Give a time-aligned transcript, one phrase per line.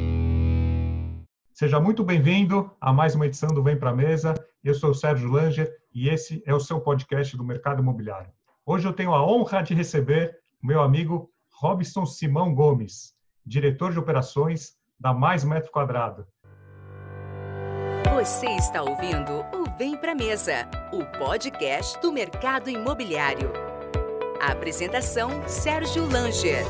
[1.53, 4.35] Seja muito bem-vindo a mais uma edição do Vem Pra Mesa.
[4.65, 8.33] Eu sou o Sérgio Langer e esse é o seu podcast do mercado imobiliário.
[8.67, 13.15] Hoje eu tenho a honra de receber meu amigo Robson Simão Gomes,
[13.47, 16.27] diretor de operações da Mais Metro Quadrado.
[18.11, 23.51] Você está ouvindo o Vem Pra Mesa, o podcast do mercado imobiliário.
[24.41, 26.67] A apresentação Sérgio Langer.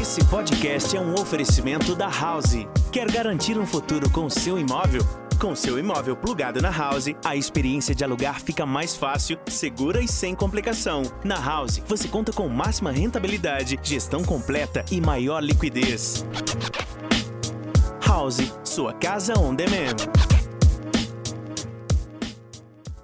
[0.00, 2.54] Esse podcast é um oferecimento da House.
[2.92, 5.23] Quer garantir um futuro com seu imóvel?
[5.44, 10.08] Com seu imóvel plugado na House, a experiência de alugar fica mais fácil, segura e
[10.08, 11.02] sem complicação.
[11.22, 16.24] Na House, você conta com máxima rentabilidade, gestão completa e maior liquidez.
[18.08, 19.96] House, sua casa on demand.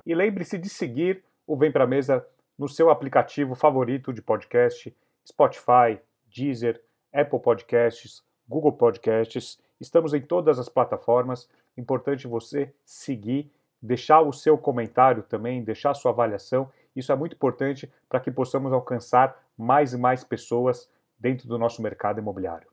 [0.07, 2.27] E lembre-se de seguir o Vem Pra Mesa
[2.59, 4.97] no seu aplicativo favorito de podcast,
[5.29, 6.01] Spotify,
[6.35, 6.81] Deezer,
[7.13, 9.59] Apple Podcasts, Google Podcasts.
[9.79, 11.47] Estamos em todas as plataformas.
[11.77, 13.51] Importante você seguir,
[13.81, 16.71] deixar o seu comentário também, deixar a sua avaliação.
[16.95, 21.83] Isso é muito importante para que possamos alcançar mais e mais pessoas dentro do nosso
[21.83, 22.69] mercado imobiliário.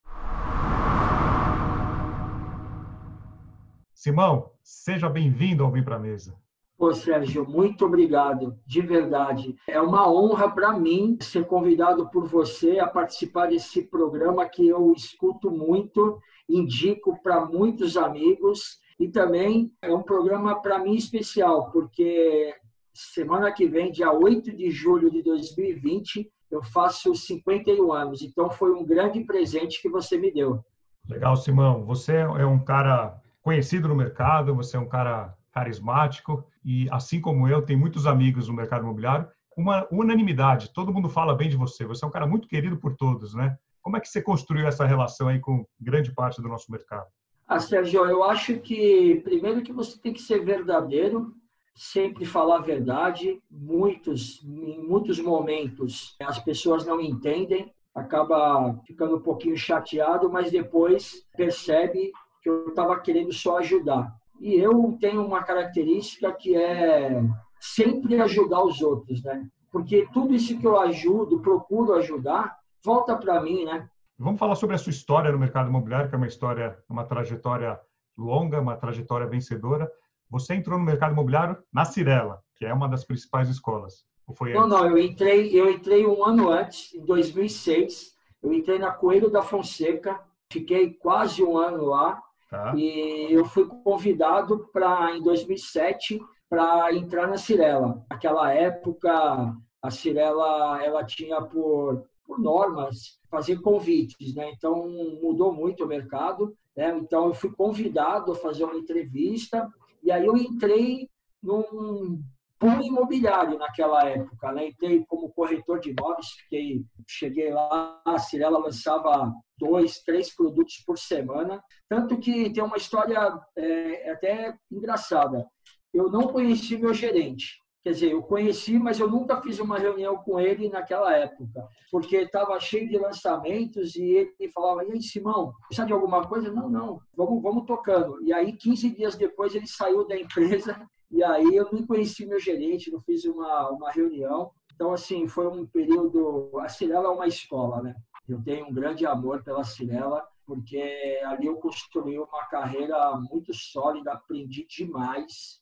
[3.93, 6.35] Simão, seja bem-vindo ao Vem Pra Mesa.
[6.77, 9.55] Pô, Sérgio, muito obrigado, de verdade.
[9.67, 14.93] É uma honra para mim ser convidado por você a participar desse programa que eu
[14.93, 22.53] escuto muito, indico para muitos amigos e também é um programa para mim especial, porque
[22.93, 28.21] semana que vem, dia 8 de julho de 2020, eu faço 51 anos.
[28.21, 30.63] Então foi um grande presente que você me deu.
[31.07, 31.85] Legal, Simão.
[31.85, 37.47] Você é um cara conhecido no mercado, você é um cara carismático e, assim como
[37.47, 39.27] eu, tem muitos amigos no mercado imobiliário.
[39.55, 41.85] Uma unanimidade, todo mundo fala bem de você.
[41.85, 43.57] Você é um cara muito querido por todos, né?
[43.81, 47.07] Como é que você construiu essa relação aí com grande parte do nosso mercado?
[47.47, 51.33] Ah, Sérgio, eu acho que primeiro que você tem que ser verdadeiro,
[51.73, 53.41] sempre falar a verdade.
[53.49, 61.25] Muitos, em muitos momentos, as pessoas não entendem, acaba ficando um pouquinho chateado, mas depois
[61.37, 64.13] percebe que eu estava querendo só ajudar.
[64.41, 67.23] E eu tenho uma característica que é
[67.61, 69.47] sempre ajudar os outros, né?
[69.71, 73.89] Porque tudo isso que eu ajudo, procuro ajudar, volta para mim, né?
[74.19, 77.79] Vamos falar sobre a sua história no mercado imobiliário, que é uma história, uma trajetória
[78.17, 79.89] longa, uma trajetória vencedora.
[80.29, 84.05] Você entrou no mercado imobiliário na Cirela, que é uma das principais escolas.
[84.25, 84.71] Ou foi não, antes?
[84.71, 88.15] não, eu entrei, eu entrei um ano antes, em 2006.
[88.41, 90.19] Eu entrei na Coelho da Fonseca,
[90.51, 92.21] fiquei quase um ano lá.
[92.49, 92.73] Tá.
[92.75, 98.03] E eu fui convidado para em 2007 para entrar na Cirela.
[98.09, 104.51] Naquela época, a Cirela ela tinha por, por normas fazer convites, né?
[104.51, 104.87] Então
[105.21, 106.55] mudou muito o mercado.
[106.75, 106.95] Né?
[106.97, 109.67] Então eu fui convidado a fazer uma entrevista
[110.03, 111.09] e aí eu entrei
[111.41, 112.21] num
[112.59, 114.51] boom imobiliário naquela época.
[114.51, 114.67] Né?
[114.67, 120.97] Entrei como corretor de imóveis, fiquei, cheguei lá, a Cirela lançava dois, três produtos por
[120.97, 121.63] semana.
[121.87, 125.47] Tanto que tem uma história é, até engraçada.
[125.93, 127.61] Eu não conheci meu gerente.
[127.87, 132.17] Quer dizer, eu conheci, mas eu nunca fiz uma reunião com ele naquela época, porque
[132.17, 136.51] estava cheio de lançamentos e ele falava: E aí, Simão, precisa de alguma coisa?
[136.51, 138.21] Não, não, vamos, vamos tocando.
[138.23, 142.41] E aí, 15 dias depois, ele saiu da empresa e aí eu nem conheci meu
[142.41, 144.51] gerente, não fiz uma, uma reunião.
[144.75, 146.59] Então, assim, foi um período.
[146.59, 147.95] A Cirela é uma escola, né?
[148.27, 154.11] Eu tenho um grande amor pela Cirela, porque ali eu construí uma carreira muito sólida,
[154.11, 155.61] aprendi demais.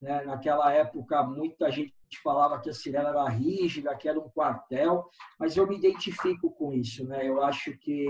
[0.00, 0.24] Né?
[0.24, 5.08] Naquela época, muita gente falava que a Cirela era rígida, que era um quartel,
[5.38, 7.06] mas eu me identifico com isso.
[7.06, 7.28] Né?
[7.28, 8.06] Eu acho que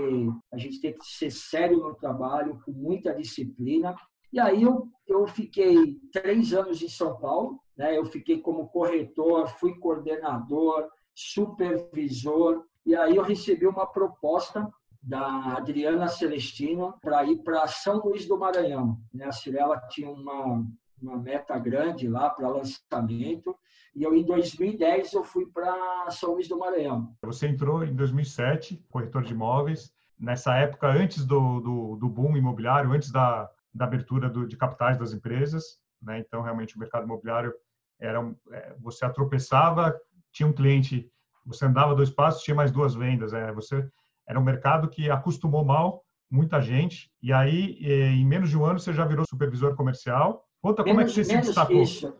[0.51, 3.95] a gente tem que ser sério no trabalho, com muita disciplina.
[4.31, 7.97] E aí eu, eu fiquei três anos em São Paulo, né?
[7.97, 14.69] eu fiquei como corretor, fui coordenador, supervisor, e aí eu recebi uma proposta
[15.01, 18.97] da Adriana Celestino para ir para São Luís do Maranhão.
[19.13, 19.25] Né?
[19.25, 20.65] A Cirela tinha uma,
[21.01, 23.55] uma meta grande lá para lançamento.
[23.95, 27.15] E eu, em 2010, eu fui para São Luís do Maranhão.
[27.23, 29.91] Você entrou em 2007, corretor de imóveis.
[30.19, 34.97] Nessa época, antes do, do, do boom imobiliário, antes da, da abertura do, de capitais
[34.97, 35.79] das empresas.
[36.01, 36.19] Né?
[36.19, 37.53] Então, realmente, o mercado imobiliário
[37.99, 38.19] era
[38.51, 39.95] é, você atropeçava,
[40.31, 41.11] tinha um cliente,
[41.45, 43.33] você andava dois passos, tinha mais duas vendas.
[43.33, 43.87] É, você
[44.27, 47.11] era um mercado que acostumou mal muita gente.
[47.21, 50.43] E aí, eh, em menos de um ano, você já virou supervisor comercial.
[50.67, 51.81] Conta menos, como é que você se destacou.
[51.81, 52.13] Isso,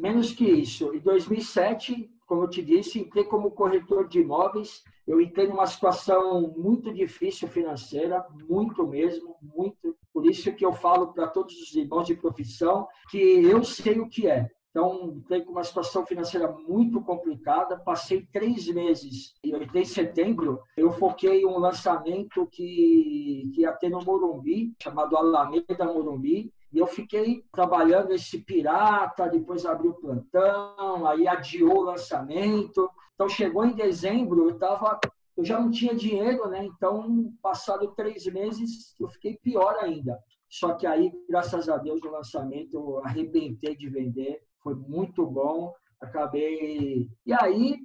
[0.00, 0.94] Menos que isso.
[0.94, 4.82] Em 2007, como eu te disse, entrei como corretor de imóveis.
[5.06, 9.94] Eu entrei numa situação muito difícil financeira, muito mesmo, muito.
[10.10, 14.08] Por isso que eu falo para todos os irmãos de profissão que eu sei o
[14.08, 14.50] que é.
[14.70, 17.76] Então, entrei com uma situação financeira muito complicada.
[17.76, 20.60] Passei três meses, eu entrei em setembro.
[20.74, 26.50] Eu foquei um lançamento que, que ia ter no Morumbi, chamado Alameda Morumbi.
[26.72, 32.90] E eu fiquei trabalhando esse pirata, depois abriu o plantão, aí adiou o lançamento.
[33.14, 34.98] Então, chegou em dezembro, eu tava,
[35.36, 36.64] eu já não tinha dinheiro, né?
[36.64, 40.18] Então, passado três meses, eu fiquei pior ainda.
[40.48, 45.74] Só que aí, graças a Deus, no lançamento, eu arrebentei de vender foi muito bom.
[46.00, 47.08] Acabei.
[47.26, 47.78] E aí,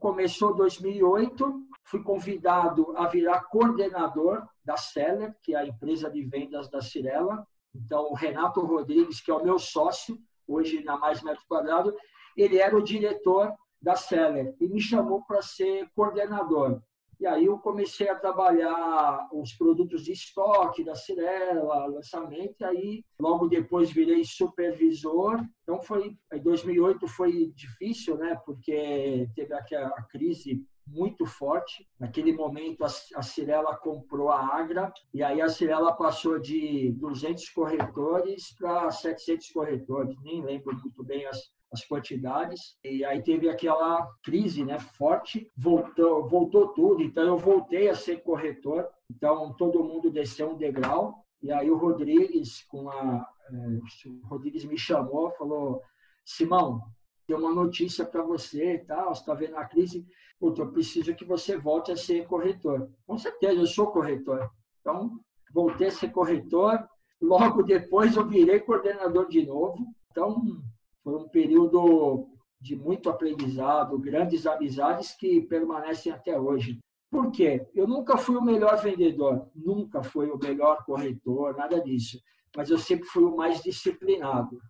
[0.00, 6.68] começou 2008, fui convidado a virar coordenador da Seller, que é a empresa de vendas
[6.70, 7.46] da Cirela.
[7.74, 11.94] Então, o Renato Rodrigues, que é o meu sócio, hoje na Mais Metro Quadrado,
[12.36, 16.80] ele era o diretor da Seller e me chamou para ser coordenador.
[17.20, 23.04] E aí eu comecei a trabalhar os produtos de estoque da Cirela, lançamento, e aí
[23.20, 25.44] logo depois virei supervisor.
[25.64, 28.40] Então foi, em 2008 foi difícil, né?
[28.46, 31.86] Porque teve aquela crise muito forte.
[31.98, 38.54] Naquele momento, a Cirela comprou a Agra e aí a Cirela passou de 200 corretores
[38.58, 40.16] para 700 corretores.
[40.22, 42.76] Nem lembro muito bem as, as quantidades.
[42.82, 47.02] E aí teve aquela crise né, forte, voltou, voltou tudo.
[47.02, 48.88] Então, eu voltei a ser corretor.
[49.10, 51.24] Então, todo mundo desceu um degrau.
[51.42, 55.80] E aí o Rodrigues, com a, é, o Rodrigues me chamou, falou,
[56.24, 56.82] Simão,
[57.28, 60.04] tem uma notícia para você, tal, você está vendo a crise,
[60.38, 62.88] Puta, eu preciso que você volte a ser corretor.
[63.06, 64.48] Com certeza, eu sou corretor.
[64.80, 65.18] Então,
[65.52, 66.88] voltei a ser corretor,
[67.20, 69.78] logo depois eu virei coordenador de novo.
[70.10, 70.62] Então,
[71.02, 72.28] foi um período
[72.60, 76.78] de muito aprendizado, grandes amizades que permanecem até hoje.
[77.10, 77.66] Por quê?
[77.74, 82.20] Eu nunca fui o melhor vendedor, nunca fui o melhor corretor, nada disso.
[82.56, 84.60] Mas eu sempre fui o mais disciplinado.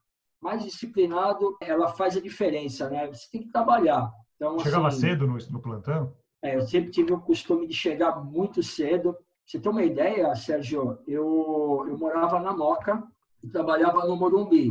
[0.40, 3.06] Mais disciplinado, ela faz a diferença, né?
[3.08, 4.11] Você tem que trabalhar.
[4.37, 6.14] Então, Chegava assim, cedo no, no plantão?
[6.43, 9.17] É, eu sempre tive o costume de chegar muito cedo.
[9.44, 10.99] Você tem uma ideia, Sérgio?
[11.06, 13.02] Eu, eu morava na Moca
[13.43, 14.70] e trabalhava no Morumbi.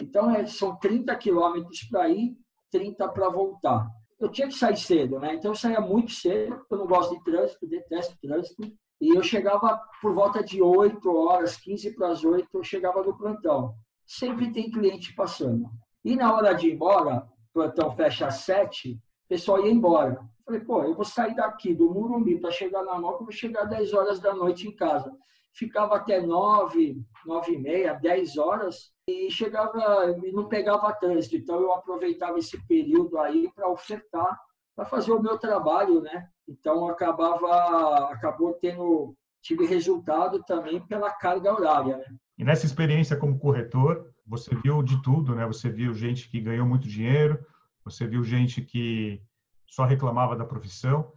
[0.00, 2.36] Então, é, são 30 quilômetros para ir,
[2.70, 3.88] 30 para voltar.
[4.20, 5.34] Eu tinha que sair cedo, né?
[5.34, 8.62] Então, eu saía muito cedo, eu não gosto de trânsito, detesto trânsito.
[9.00, 13.16] E eu chegava por volta de 8 horas, 15 para as 8, eu chegava no
[13.16, 13.74] plantão.
[14.06, 15.68] Sempre tem cliente passando.
[16.04, 20.20] E na hora de ir embora, plantão fecha às 7, o pessoal ia embora.
[20.44, 23.70] Falei, pô, eu vou sair daqui do Murumbi para chegar na Moca, vou chegar às
[23.70, 25.12] 10 horas da noite em casa.
[25.52, 31.36] Ficava até 9, 9 e meia, 10 horas, e chegava não pegava trânsito.
[31.36, 34.38] Então eu aproveitava esse período aí para ofertar,
[34.76, 36.28] para fazer o meu trabalho, né?
[36.46, 42.04] Então acabava acabou tendo tive resultado também pela carga horária, né?
[42.36, 45.46] E nessa experiência como corretor, você viu de tudo, né?
[45.46, 47.38] Você viu gente que ganhou muito dinheiro,
[47.84, 49.22] você viu gente que
[49.66, 51.12] só reclamava da profissão.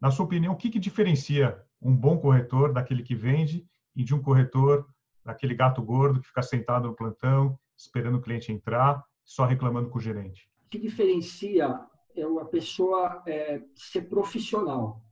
[0.00, 4.14] Na sua opinião, o que, que diferencia um bom corretor daquele que vende e de
[4.14, 4.88] um corretor
[5.24, 9.98] daquele gato gordo que fica sentado no plantão, esperando o cliente entrar, só reclamando com
[9.98, 10.48] o gerente?
[10.64, 11.78] O que diferencia
[12.14, 15.02] é uma pessoa é, ser profissional.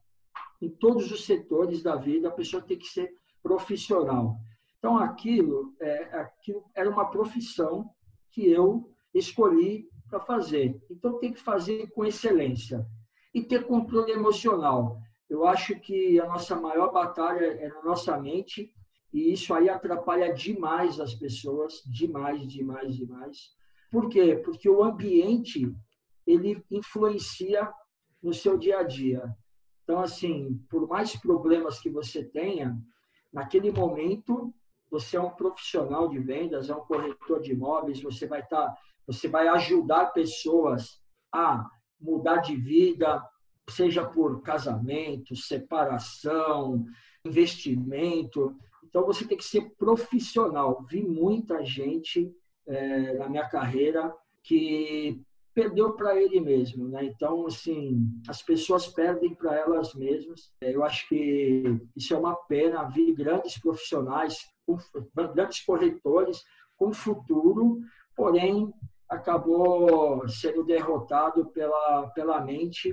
[0.65, 4.39] Em todos os setores da vida, a pessoa tem que ser profissional.
[4.79, 7.91] Então, aquilo, é, aquilo era uma profissão
[8.31, 10.83] que eu escolhi para fazer.
[10.91, 12.87] Então, tem que fazer com excelência
[13.35, 14.99] e ter controle emocional.
[15.29, 18.73] Eu acho que a nossa maior batalha é na nossa mente
[19.13, 23.55] e isso aí atrapalha demais as pessoas, demais, demais, demais.
[23.91, 24.35] Por quê?
[24.43, 25.71] Porque o ambiente
[26.27, 27.71] ele influencia
[28.23, 29.37] no seu dia a dia.
[29.85, 32.77] Então, assim, por mais problemas que você tenha,
[33.33, 34.53] naquele momento
[34.91, 38.79] você é um profissional de vendas, é um corretor de imóveis, você vai estar, tá,
[39.07, 41.69] você vai ajudar pessoas a
[42.01, 43.23] mudar de vida,
[43.69, 46.87] seja por casamento, separação,
[47.25, 48.57] investimento.
[48.85, 50.85] Então você tem que ser profissional.
[50.89, 52.33] Vi muita gente
[52.67, 55.21] é, na minha carreira que
[55.55, 57.05] perdeu para ele mesmo, né?
[57.05, 60.53] Então, assim, as pessoas perdem para elas mesmas.
[60.61, 62.89] Eu acho que isso é uma pena.
[62.89, 64.37] Vi grandes profissionais,
[65.35, 66.43] grandes corretores
[66.77, 67.79] com futuro,
[68.17, 68.73] porém
[69.09, 72.93] acabou sendo derrotado pela pela mente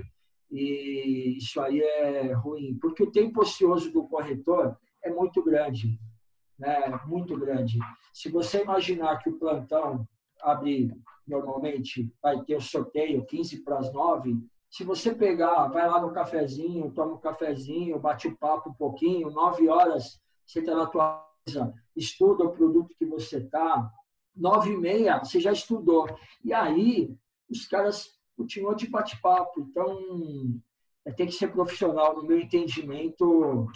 [0.50, 5.98] e isso aí é ruim, porque o tempo ocioso do corretor é muito grande,
[6.58, 7.00] né?
[7.06, 7.78] Muito grande.
[8.12, 10.06] Se você imaginar que o plantão
[10.42, 10.92] abre
[11.26, 14.36] normalmente vai ter o sorteio 15 para as 9.
[14.70, 19.30] Se você pegar, vai lá no cafezinho, toma um cafezinho, bate o papo um pouquinho,
[19.30, 23.90] 9 horas, você está na tua casa, estuda o produto que você está,
[24.34, 26.08] 9 e meia, você já estudou.
[26.44, 27.14] E aí,
[27.50, 29.60] os caras continuam de bate-papo.
[29.60, 29.98] Então,
[31.04, 33.66] é, tem que ser profissional, no meu entendimento,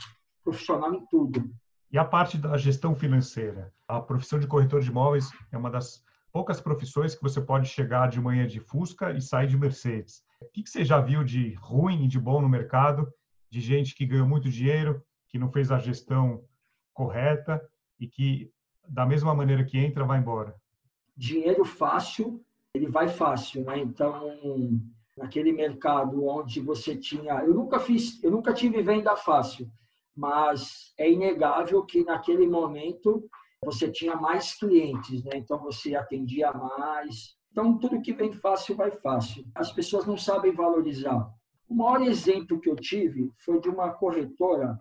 [0.43, 1.50] profissional em tudo.
[1.91, 3.73] E a parte da gestão financeira?
[3.87, 6.05] A profissão de corretor de imóveis é uma das
[6.37, 10.23] poucas profissões que você pode chegar de manhã de Fusca e sair de Mercedes.
[10.38, 13.11] O que você já viu de ruim e de bom no mercado,
[13.49, 16.45] de gente que ganhou muito dinheiro, que não fez a gestão
[16.93, 17.59] correta
[17.99, 18.50] e que,
[18.87, 20.55] da mesma maneira que entra, vai embora?
[21.16, 23.78] Dinheiro fácil, ele vai fácil, né?
[23.78, 24.38] Então,
[25.16, 29.71] naquele mercado onde você tinha, eu nunca fiz, eu nunca tive venda fácil,
[30.14, 33.26] mas é inegável que naquele momento
[33.65, 35.33] você tinha mais clientes, né?
[35.37, 37.37] então você atendia mais.
[37.51, 39.45] Então, tudo que vem fácil, vai fácil.
[39.55, 41.29] As pessoas não sabem valorizar.
[41.69, 44.79] O maior exemplo que eu tive foi de uma corretora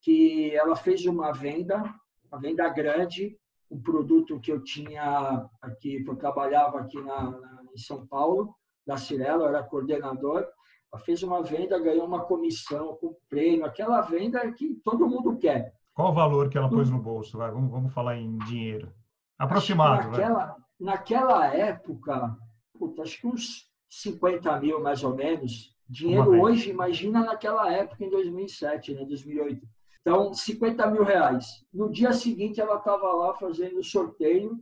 [0.00, 1.82] que ela fez uma venda,
[2.30, 3.36] uma venda grande,
[3.70, 8.54] um produto que eu tinha aqui, que eu trabalhava aqui na, na em São Paulo,
[8.86, 10.46] da Cirela, eu era coordenador.
[10.92, 15.74] Ela fez uma venda, ganhou uma comissão com prêmio, aquela venda que todo mundo quer.
[15.94, 17.36] Qual o valor que ela pôs no bolso?
[17.36, 18.92] Vai, vamos, vamos falar em dinheiro.
[19.38, 20.10] Aproximado.
[20.10, 22.36] Naquela, naquela época,
[22.78, 25.76] puta, acho que uns 50 mil mais ou menos.
[25.88, 29.66] Dinheiro hoje, imagina naquela época, em 2007, né, 2008.
[30.00, 31.46] Então, 50 mil reais.
[31.72, 34.58] No dia seguinte, ela estava lá fazendo sorteio,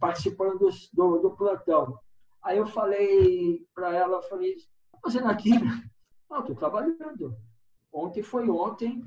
[0.00, 1.98] participando do, do, do plantão.
[2.42, 4.56] Aí eu falei para ela, falei,
[4.90, 5.50] tá fazendo aqui?
[6.28, 7.36] Não, estou trabalhando.
[7.92, 9.04] Ontem foi ontem,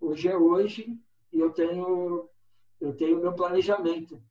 [0.00, 0.98] hoje é hoje,
[1.32, 2.28] e eu tenho
[2.80, 4.22] eu tenho meu planejamento.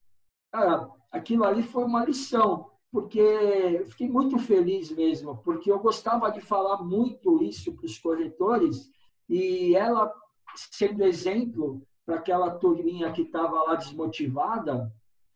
[0.52, 6.32] Cara, aquilo ali foi uma lição, porque eu fiquei muito feliz mesmo, porque eu gostava
[6.32, 8.90] de falar muito isso para os corretores
[9.28, 10.14] e ela
[10.56, 14.92] sendo exemplo para aquela turminha que estava lá desmotivada,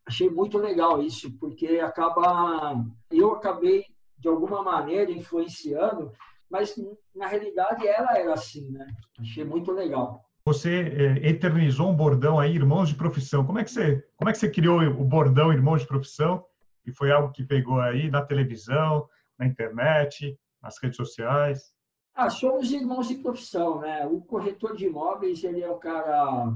[0.06, 3.86] achei muito legal isso, porque acaba eu acabei
[4.18, 6.12] de alguma maneira influenciando,
[6.50, 6.76] mas
[7.14, 8.88] na realidade ela era assim, né?
[9.20, 13.46] Achei muito legal você é, eternizou um bordão aí, irmãos de profissão.
[13.46, 16.44] Como é que você, como é que você criou o bordão irmãos de profissão?
[16.86, 19.08] E foi algo que pegou aí na televisão,
[19.38, 21.74] na internet, nas redes sociais?
[22.14, 24.06] Ah, somos irmãos de profissão, né?
[24.06, 26.52] O corretor de imóveis, ele é o cara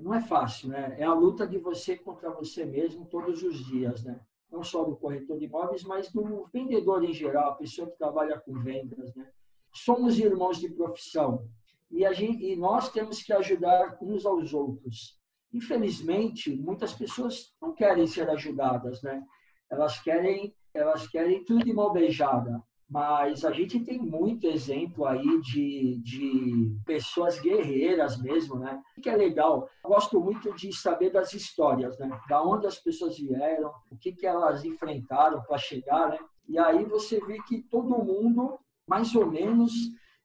[0.00, 0.96] não é fácil, né?
[0.98, 4.20] É a luta de você contra você mesmo todos os dias, né?
[4.50, 8.38] Não só do corretor de imóveis, mas do vendedor em geral, a pessoa que trabalha
[8.38, 9.28] com vendas, né?
[9.72, 11.48] Somos irmãos de profissão
[11.94, 15.16] e, gente, e nós temos que ajudar uns aos outros.
[15.52, 19.22] Infelizmente, muitas pessoas não querem ser ajudadas, né?
[19.70, 22.60] Elas querem, elas querem tudo de mão beijada.
[22.90, 28.82] Mas a gente tem muito exemplo aí de, de pessoas guerreiras mesmo, né?
[28.98, 32.10] O que é legal, eu gosto muito de saber das histórias, né?
[32.28, 36.18] Da onde as pessoas vieram, o que, que elas enfrentaram para chegar, né?
[36.48, 39.72] E aí você vê que todo mundo, mais ou menos,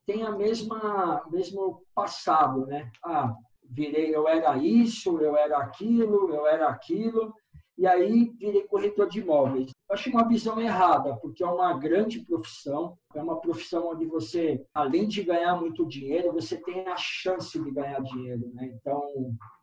[0.09, 2.89] tem a mesma mesmo passado, né?
[3.05, 3.31] Ah,
[3.63, 7.31] virei, eu era isso, eu era aquilo, eu era aquilo,
[7.77, 9.69] e aí virei corretor de imóveis.
[9.87, 14.65] Eu acho uma visão errada, porque é uma grande profissão, é uma profissão onde você,
[14.73, 18.65] além de ganhar muito dinheiro, você tem a chance de ganhar dinheiro, né?
[18.81, 19.03] Então,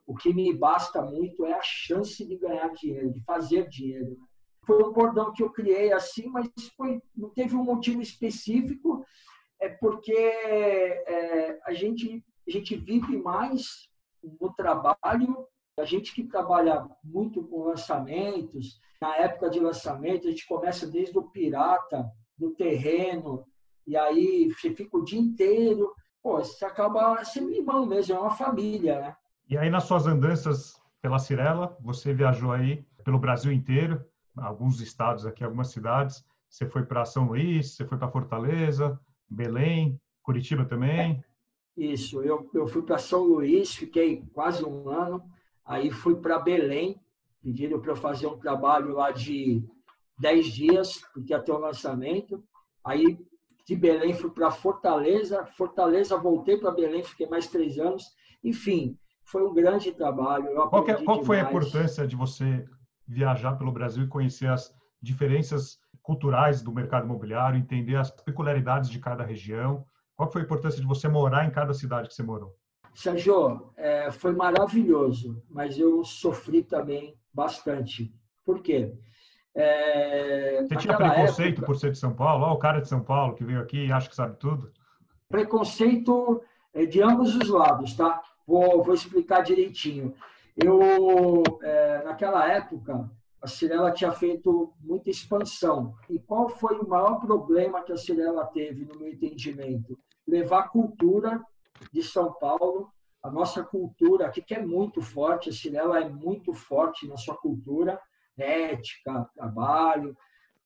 [0.06, 4.16] o que me basta muito é a chance de ganhar dinheiro, de fazer dinheiro.
[4.64, 9.04] Foi um bordão que eu criei assim, mas foi, não teve um motivo específico,
[9.60, 13.88] é porque é, a, gente, a gente vive mais
[14.40, 15.46] no trabalho
[15.78, 21.18] A gente que trabalha muito com lançamentos, na época de lançamento, a gente começa desde
[21.18, 23.44] o pirata, do terreno,
[23.86, 28.30] e aí você fica o dia inteiro, pô, você acaba sendo irmão mesmo, é uma
[28.30, 29.16] família, né?
[29.48, 34.04] E aí nas suas andanças pela Cirela, você viajou aí pelo Brasil inteiro,
[34.36, 36.24] alguns estados aqui, algumas cidades.
[36.48, 38.98] Você foi para São Luís, você foi para Fortaleza,
[39.28, 41.22] Belém, Curitiba também.
[41.76, 45.22] Isso, eu, eu fui para São Luís, fiquei quase um ano.
[45.64, 46.98] Aí fui para Belém,
[47.42, 49.62] pediram para eu fazer um trabalho lá de
[50.18, 52.42] 10 dias, porque ter um lançamento.
[52.84, 53.18] Aí
[53.66, 58.04] de Belém fui para Fortaleza, Fortaleza voltei para Belém, fiquei mais três anos.
[58.42, 60.54] Enfim, foi um grande trabalho.
[60.68, 62.64] qual, que, é, qual foi a importância de você
[63.06, 69.00] viajar pelo Brasil e conhecer as diferenças culturais do mercado imobiliário, entender as peculiaridades de
[69.00, 69.84] cada região?
[70.14, 72.54] Qual foi a importância de você morar em cada cidade que você morou?
[72.94, 78.14] Sérgio, é, foi maravilhoso, mas eu sofri também bastante.
[78.44, 78.94] Por quê?
[79.52, 82.44] É, você tinha preconceito época, por ser de São Paulo?
[82.44, 84.70] Olha o cara de São Paulo que veio aqui e acha que sabe tudo.
[85.28, 86.40] Preconceito
[86.72, 88.22] é de ambos os lados, tá?
[88.46, 90.14] Vou, vou explicar direitinho.
[90.56, 95.94] Eu, é, naquela época, a Cirela tinha feito muita expansão.
[96.08, 99.98] E qual foi o maior problema que a Cirela teve, no meu entendimento?
[100.26, 101.42] Levar a cultura
[101.92, 102.90] de São Paulo,
[103.22, 107.36] a nossa cultura aqui, que é muito forte, a Cirela é muito forte na sua
[107.36, 108.00] cultura,
[108.36, 110.16] ética, trabalho,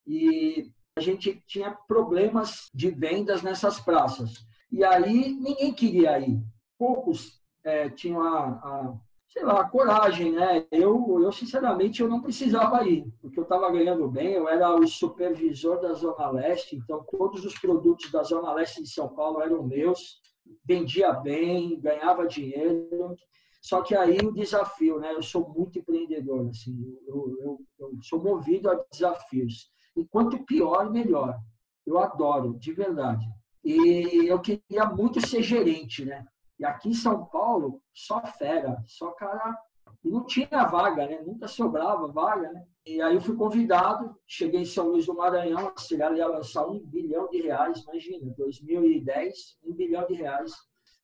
[0.07, 4.47] e a gente tinha problemas de vendas nessas praças.
[4.71, 6.43] E aí ninguém queria ir.
[6.79, 8.95] Poucos é, tinham a, a,
[9.31, 10.67] sei lá, coragem, né?
[10.73, 14.87] Eu, eu, sinceramente, eu não precisava ir, porque eu estava ganhando bem, eu era o
[14.87, 19.63] supervisor da Zona Leste, então todos os produtos da Zona Leste de São Paulo eram
[19.63, 20.21] meus,
[20.65, 23.17] vendia bem, ganhava dinheiro,
[23.63, 25.13] só que aí o desafio, né?
[25.15, 29.71] Eu sou muito empreendedor, assim, eu, eu, eu sou movido a desafios.
[29.97, 31.39] E quanto pior, melhor.
[31.87, 33.25] Eu adoro, de verdade.
[33.63, 36.25] E eu queria muito ser gerente, né?
[36.61, 39.59] E aqui em São Paulo, só fera, só cara.
[40.05, 41.23] E não tinha vaga, né?
[41.23, 42.67] Nunca sobrava vaga, né?
[42.87, 46.67] E aí eu fui convidado, cheguei em São Luís do Maranhão, a Cirela ia lançar
[46.67, 50.53] um bilhão de reais, imagina, 2010, um bilhão de reais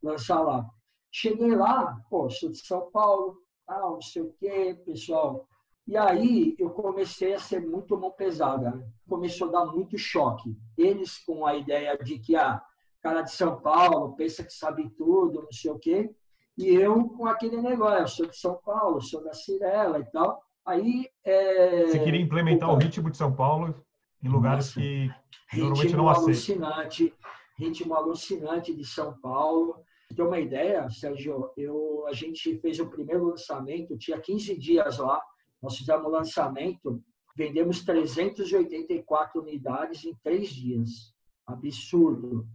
[0.03, 0.67] lançar lá.
[1.11, 5.49] Cheguei lá, pô, sou de São Paulo, ah, não sei o quê, pessoal.
[5.87, 8.73] E aí eu comecei a ser muito mão pesada.
[8.73, 8.87] Né?
[9.09, 10.57] Começou a dar muito choque.
[10.77, 12.63] Eles com a ideia de que, ah,
[13.07, 16.11] cara de São Paulo, pensa que sabe tudo, não sei o quê.
[16.59, 20.43] E eu com aquele negócio, eu sou de São Paulo, sou da Cirela e tal.
[20.67, 21.09] Aí.
[21.25, 21.87] É...
[21.87, 22.79] Você queria implementar Opa.
[22.79, 23.75] o ritmo de São Paulo
[24.21, 24.81] em lugares Nossa.
[24.81, 25.11] que
[25.57, 26.25] normalmente não aceitam.
[26.25, 27.15] alucinante,
[27.57, 29.85] ritmo alucinante de São Paulo.
[30.15, 35.21] Ter uma ideia, Sérgio, eu, a gente fez o primeiro lançamento, tinha 15 dias lá,
[35.63, 37.03] nós fizemos o lançamento,
[37.37, 41.15] vendemos 384 unidades em três dias.
[41.47, 42.49] Absurdo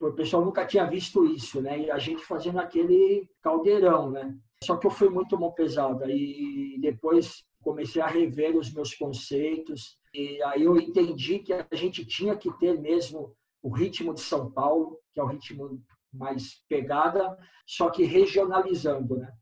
[0.00, 1.80] o pessoal nunca tinha visto isso, né?
[1.80, 4.36] E a gente fazendo aquele caldeirão, né?
[4.62, 9.98] Só que eu fui muito mão pesada e depois comecei a rever os meus conceitos
[10.14, 14.50] e aí eu entendi que a gente tinha que ter mesmo o ritmo de São
[14.50, 19.32] Paulo, que é o ritmo mais pegada, só que regionalizando, né?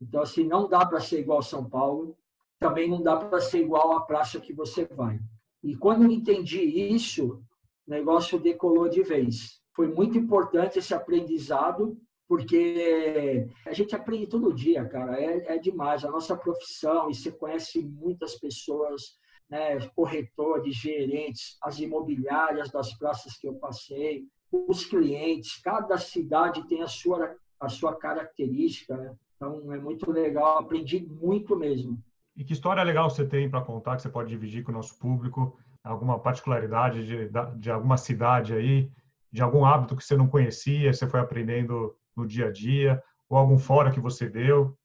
[0.00, 2.16] Então assim não dá para ser igual São Paulo,
[2.60, 5.18] também não dá para ser igual à praça que você vai.
[5.62, 7.42] E quando eu entendi isso,
[7.86, 11.96] o negócio decolou de vez foi muito importante esse aprendizado,
[12.28, 16.04] porque a gente aprende todo dia, cara, é, é demais.
[16.04, 23.36] A nossa profissão, e você conhece muitas pessoas, né, corretores, gerentes, as imobiliárias das praças
[23.36, 29.14] que eu passei, os clientes, cada cidade tem a sua, a sua característica, né?
[29.36, 31.98] Então, é muito legal, aprendi muito mesmo.
[32.36, 34.98] E que história legal você tem para contar, que você pode dividir com o nosso
[34.98, 35.58] público?
[35.82, 38.90] Alguma particularidade de, de alguma cidade aí
[39.32, 43.38] de algum hábito que você não conhecia, você foi aprendendo no dia a dia, ou
[43.38, 44.76] algum fora que você deu?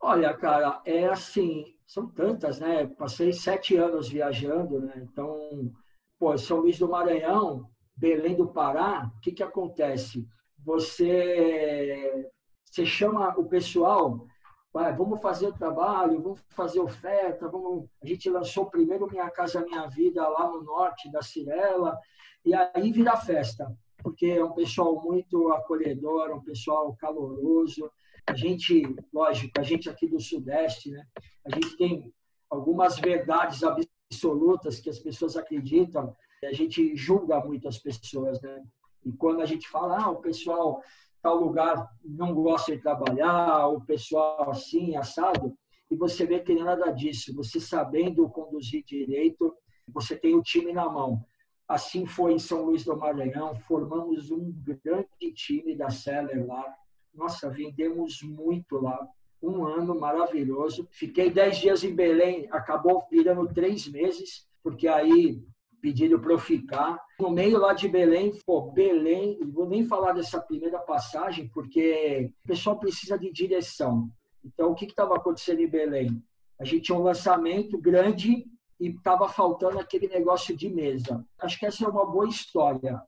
[0.00, 2.86] Olha, cara, é assim, são tantas, né?
[2.86, 4.92] Passei sete anos viajando, né?
[4.96, 5.72] Então,
[6.18, 10.28] pô, São Luís do Maranhão, Belém do Pará, o que que acontece?
[10.62, 12.30] Você,
[12.64, 14.26] você chama o pessoal,
[14.72, 17.88] vai, vamos fazer o trabalho, vamos fazer oferta, vamos...
[18.02, 21.98] A gente lançou primeiro Minha Casa Minha Vida lá no norte da Cirela,
[22.44, 23.66] e aí vira festa
[24.06, 27.90] porque é um pessoal muito acolhedor, um pessoal caloroso.
[28.24, 31.04] A gente, lógico, a gente aqui do Sudeste, né?
[31.44, 32.14] A gente tem
[32.48, 36.14] algumas verdades absolutas que as pessoas acreditam,
[36.44, 38.62] a gente julga muito as pessoas, né?
[39.04, 40.80] E quando a gente fala, ah, o pessoal
[41.20, 45.52] tal lugar não gosta de trabalhar, o pessoal assim, assado,
[45.90, 47.34] e você vê que é nada disso.
[47.34, 49.52] Você sabendo conduzir direito,
[49.88, 51.26] você tem o time na mão.
[51.68, 56.64] Assim foi em São Luís do Maranhão, formamos um grande time da Seller lá.
[57.12, 59.08] Nossa, vendemos muito lá.
[59.42, 60.86] Um ano maravilhoso.
[60.90, 65.42] Fiquei dez dias em Belém, acabou virando três meses, porque aí
[65.80, 67.00] pediram para eu ficar.
[67.18, 72.48] No meio lá de Belém, pô, Belém, vou nem falar dessa primeira passagem, porque o
[72.48, 74.08] pessoal precisa de direção.
[74.44, 76.22] Então, o que estava acontecendo em Belém?
[76.60, 78.46] A gente tinha um lançamento grande
[78.78, 81.24] e estava faltando aquele negócio de mesa.
[81.38, 83.02] Acho que essa é uma boa história,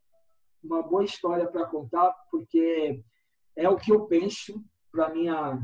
[0.62, 3.02] uma boa história para contar, porque
[3.54, 5.58] é o que eu penso para minha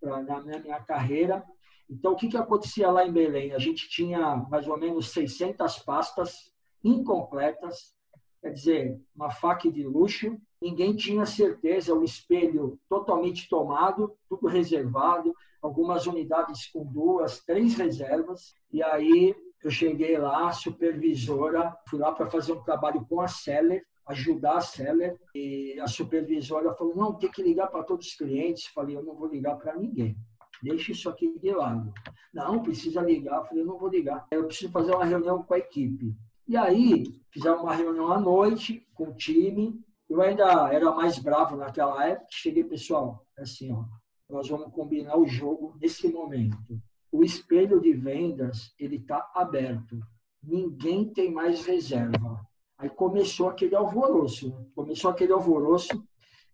[0.00, 1.44] pra, na minha, minha carreira.
[1.88, 3.52] Então, o que, que acontecia lá em Belém?
[3.52, 6.50] A gente tinha mais ou menos 600 pastas
[6.82, 7.94] incompletas,
[8.40, 10.40] quer dizer, uma faca de luxo.
[10.62, 18.54] Ninguém tinha certeza, o espelho totalmente tomado, tudo reservado, algumas unidades com duas, três reservas.
[18.72, 23.84] E aí eu cheguei lá, supervisora, fui lá para fazer um trabalho com a Seller,
[24.06, 28.66] ajudar a Seller, e a supervisora falou: não, tem que ligar para todos os clientes.
[28.68, 30.16] Falei: eu não vou ligar para ninguém.
[30.62, 31.92] Deixa isso aqui de lado.
[32.32, 33.44] Não, precisa ligar.
[33.44, 34.26] Falei: eu não vou ligar.
[34.30, 36.14] Eu preciso fazer uma reunião com a equipe.
[36.48, 39.78] E aí, fizemos uma reunião à noite com o time.
[40.08, 42.26] Eu ainda era mais bravo naquela época.
[42.30, 43.84] Cheguei, pessoal, assim, ó,
[44.28, 46.80] nós vamos combinar o jogo nesse momento
[47.12, 49.98] o espelho de vendas ele está aberto.
[50.42, 52.40] Ninguém tem mais reserva.
[52.78, 54.54] Aí começou aquele alvoroço.
[54.74, 56.02] Começou aquele alvoroço.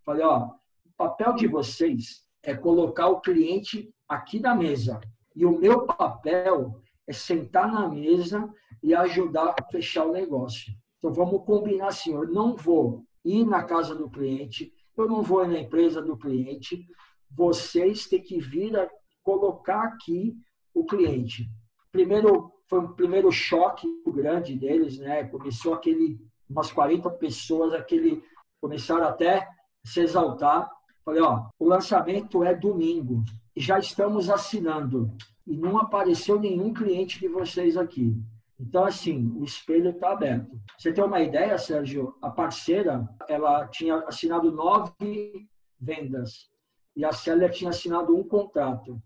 [0.03, 0.47] Falei, ó,
[0.85, 4.99] o papel de vocês é colocar o cliente aqui na mesa.
[5.35, 10.73] E o meu papel é sentar na mesa e ajudar a fechar o negócio.
[10.97, 15.43] Então vamos combinar assim, eu não vou ir na casa do cliente, eu não vou
[15.43, 16.87] ir na empresa do cliente,
[17.29, 18.89] vocês têm que vir a
[19.23, 20.35] colocar aqui
[20.79, 21.49] o cliente.
[21.91, 23.87] Primeiro, foi um primeiro choque
[24.17, 25.23] grande deles, né?
[25.25, 28.23] Começou aquele, umas 40 pessoas, aquele,
[28.59, 29.47] começaram até
[29.85, 30.69] se exaltar.
[31.05, 33.23] Falei, ó, o lançamento é domingo
[33.55, 35.11] já estamos assinando
[35.45, 38.15] e não apareceu nenhum cliente de vocês aqui.
[38.59, 40.59] Então, assim, o espelho está aberto.
[40.77, 42.15] Você tem uma ideia, Sérgio?
[42.21, 45.47] A parceira, ela tinha assinado nove
[45.79, 46.49] vendas
[46.95, 48.99] e a Célia tinha assinado um contrato.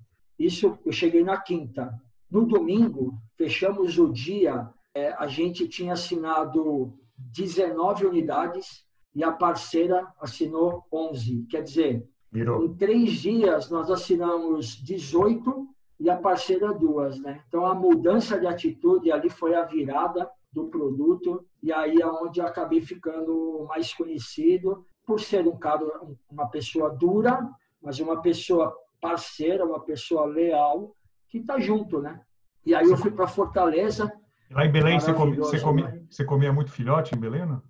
[0.46, 1.94] Isso eu cheguei na quinta.
[2.30, 10.08] No domingo, fechamos o dia, é, a gente tinha assinado 19 unidades e a parceira
[10.20, 11.46] assinou 11.
[11.50, 12.64] Quer dizer, Virou.
[12.66, 15.68] em três dias nós assinamos 18
[16.00, 17.44] e a parceira duas, né?
[17.48, 22.40] Então a mudança de atitude ali foi a virada do produto e aí é onde
[22.40, 25.86] eu acabei ficando mais conhecido por ser um cara,
[26.30, 27.48] uma pessoa dura,
[27.82, 30.96] mas uma pessoa parceira, uma pessoa leal,
[31.28, 32.22] que está junto, né?
[32.66, 34.12] E aí eu fui para Fortaleza.
[34.52, 37.62] Lá em Belém você, come, você, comia, você comia muito filhote em Belém, não?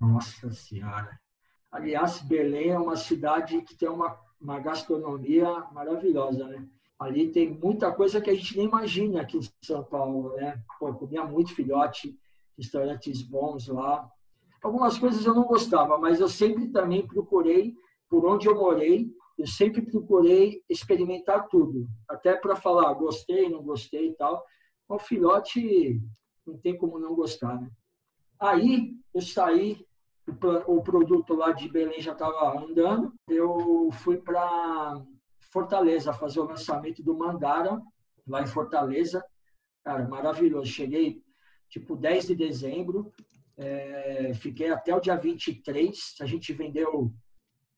[0.00, 1.18] Nossa Senhora!
[1.70, 6.66] Aliás, Belém é uma cidade que tem uma, uma gastronomia maravilhosa, né?
[6.98, 10.62] Ali tem muita coisa que a gente nem imagina aqui em São Paulo, né?
[10.78, 12.16] Pô, eu comia muito filhote,
[12.56, 14.08] restaurantes bons lá.
[14.62, 17.74] Algumas coisas eu não gostava, mas eu sempre também procurei,
[18.08, 24.10] por onde eu morei, eu sempre procurei experimentar tudo, até para falar gostei, não gostei
[24.10, 24.44] e tal.
[24.88, 26.00] O filhote
[26.46, 27.70] não tem como não gostar, né?
[28.38, 29.84] Aí eu saí,
[30.66, 35.02] o, produto lá de Belém já estava andando, eu fui para
[35.52, 37.80] Fortaleza fazer o lançamento do Mandara,
[38.26, 39.24] lá em Fortaleza.
[39.84, 40.70] Cara, maravilhoso.
[40.70, 41.22] Cheguei
[41.68, 43.12] tipo 10 de dezembro,
[43.56, 46.16] é, fiquei até o dia 23.
[46.20, 47.12] A gente vendeu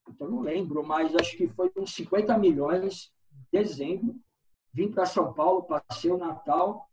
[0.09, 4.14] então não lembro, mas acho que foi uns 50 milhões em dezembro.
[4.73, 6.88] Vim para São Paulo, passei o Natal,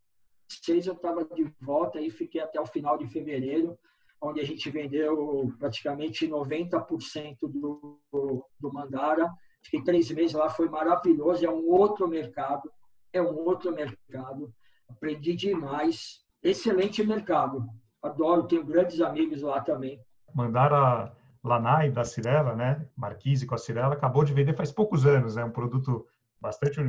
[0.47, 3.77] seis eu estava de volta e fiquei até o final de fevereiro,
[4.21, 9.29] onde a gente vendeu praticamente 90% do, do Mandara.
[9.63, 12.71] Fiquei três meses lá, foi maravilhoso, é um outro mercado,
[13.11, 14.53] é um outro mercado.
[14.89, 17.65] Aprendi demais, excelente mercado.
[18.01, 19.99] Adoro, tenho grandes amigos lá também.
[20.33, 22.87] Mandara Lanai da Cirela, né?
[22.95, 25.43] Marquise com a Cirela, acabou de vender faz poucos anos, né?
[25.43, 26.07] Um produto
[26.39, 26.79] bastante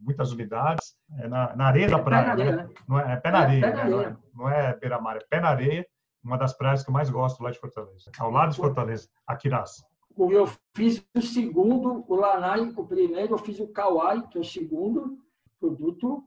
[0.00, 2.52] muitas unidades é na, na areia é, da praia, né?
[2.52, 2.68] né?
[2.88, 4.16] Não é, é pé na é, areia, né?
[4.34, 5.86] Não é, é beira-mar, é pé na areia.
[6.22, 9.82] Uma das praias que eu mais gosto lá de Fortaleza, ao lado de Fortaleza, Aquiraz.
[10.18, 14.44] Eu fiz o segundo, o Lanai, o primeiro, eu fiz o Kauai, que é o
[14.44, 15.18] segundo
[15.58, 16.22] produto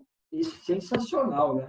[0.65, 1.67] sensacional, né?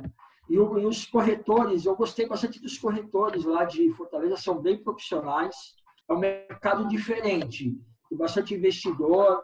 [0.48, 5.74] E, os corretores, eu gostei bastante dos corretores lá de Fortaleza, são bem profissionais
[6.08, 7.76] é um mercado diferente,
[8.08, 9.42] tem bastante investidor,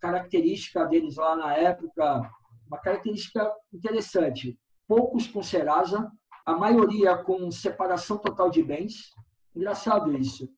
[0.00, 2.28] característica deles lá na época,
[2.66, 4.58] uma característica interessante.
[4.88, 6.10] Poucos com Serasa,
[6.44, 9.10] a maioria com separação total de bens.
[9.54, 10.48] Engraçado isso.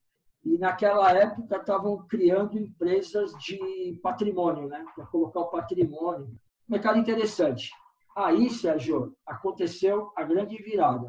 [0.45, 4.85] E naquela época estavam criando empresas de patrimônio, né?
[4.95, 6.35] Para colocar o patrimônio.
[6.69, 7.71] Mercado interessante.
[8.17, 11.09] Aí, Sérgio, aconteceu a grande virada.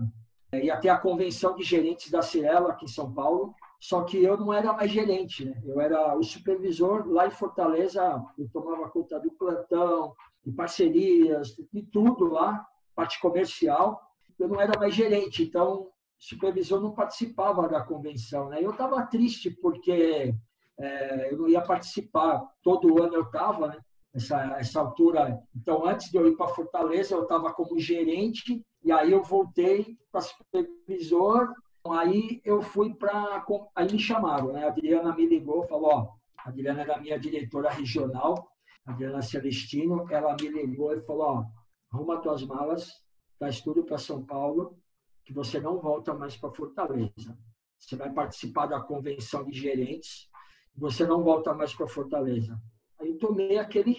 [0.53, 3.53] E até a convenção de gerentes da Cirela aqui em São Paulo.
[3.87, 5.61] Só que eu não era mais gerente, né?
[5.63, 8.19] Eu era o supervisor lá em Fortaleza.
[8.35, 14.01] Eu tomava conta do plantão, de parcerias, de tudo lá, parte comercial.
[14.39, 18.49] Eu não era mais gerente, então supervisor não participava da convenção.
[18.49, 18.57] Né?
[18.59, 20.33] Eu estava triste porque
[20.79, 22.43] é, eu não ia participar.
[22.63, 23.77] Todo ano eu estava, né?
[24.15, 25.39] essa, essa altura.
[25.55, 29.95] Então, antes de eu ir para Fortaleza, eu estava como gerente, e aí eu voltei
[30.11, 31.53] para supervisor.
[31.89, 33.45] Aí eu fui para.
[33.75, 34.65] Aí me chamaram, né?
[34.65, 38.51] A Adriana me ligou, falou: Ó, a Adriana era minha diretora regional,
[38.85, 40.05] a Adriana Celestino.
[40.09, 41.45] Ela me ligou e falou: Ó,
[41.91, 42.91] arruma tuas malas,
[43.37, 44.77] traz tudo para São Paulo
[45.23, 47.37] que você não volta mais para Fortaleza.
[47.79, 50.29] Você vai participar da convenção de gerentes,
[50.75, 52.59] você não volta mais para Fortaleza.
[52.99, 53.97] Aí eu tomei aquele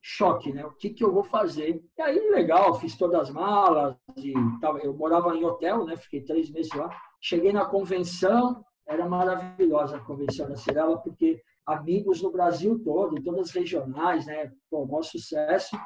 [0.00, 0.64] choque, né?
[0.64, 1.82] O que, que eu vou fazer?
[1.98, 4.78] E aí, legal, fiz todas as malas e tal.
[4.78, 5.96] Eu morava em hotel, né?
[5.96, 6.90] Fiquei três meses lá.
[7.20, 13.22] Cheguei na convenção, era maravilhosa a convenção da Cirela, porque amigos no Brasil todo, em
[13.22, 14.52] todas as regionais, né?
[14.70, 15.76] Pô, maior sucesso.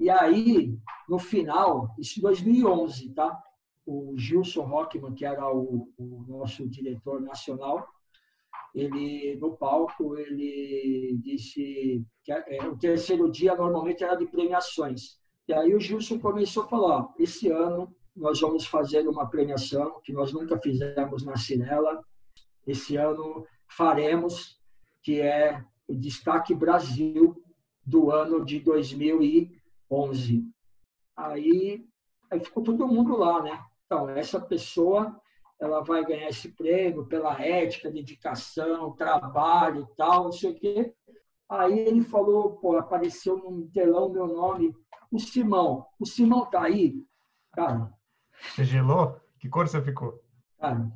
[0.00, 0.76] E aí,
[1.08, 3.42] no final, isso em 2011, tá?
[3.86, 7.86] o Gilson Rockman, que era o, o, nosso diretor nacional,
[8.74, 15.18] ele no palco ele disse que é, o terceiro dia normalmente era de premiações.
[15.48, 20.12] E aí o Gilson começou a falar: esse ano nós vamos fazer uma premiação que
[20.12, 22.02] nós nunca fizemos na Cinela.
[22.66, 24.58] Esse ano faremos,
[25.02, 27.36] que é o destaque Brasil
[27.84, 30.48] do ano de 2011.
[31.16, 31.86] Aí,
[32.30, 33.62] aí ficou todo mundo lá, né?
[33.84, 35.20] Então, essa pessoa
[35.58, 40.94] ela vai ganhar esse prêmio pela ética, dedicação, trabalho e tal, não sei o quê.
[41.48, 44.74] Aí ele falou, pô, apareceu no telão meu nome,
[45.10, 45.86] o Simão.
[45.98, 47.02] O Simão tá aí?
[47.52, 47.95] Cara.
[48.40, 49.20] Você gelou?
[49.38, 50.22] Que cor você ficou?
[50.58, 50.90] Cara,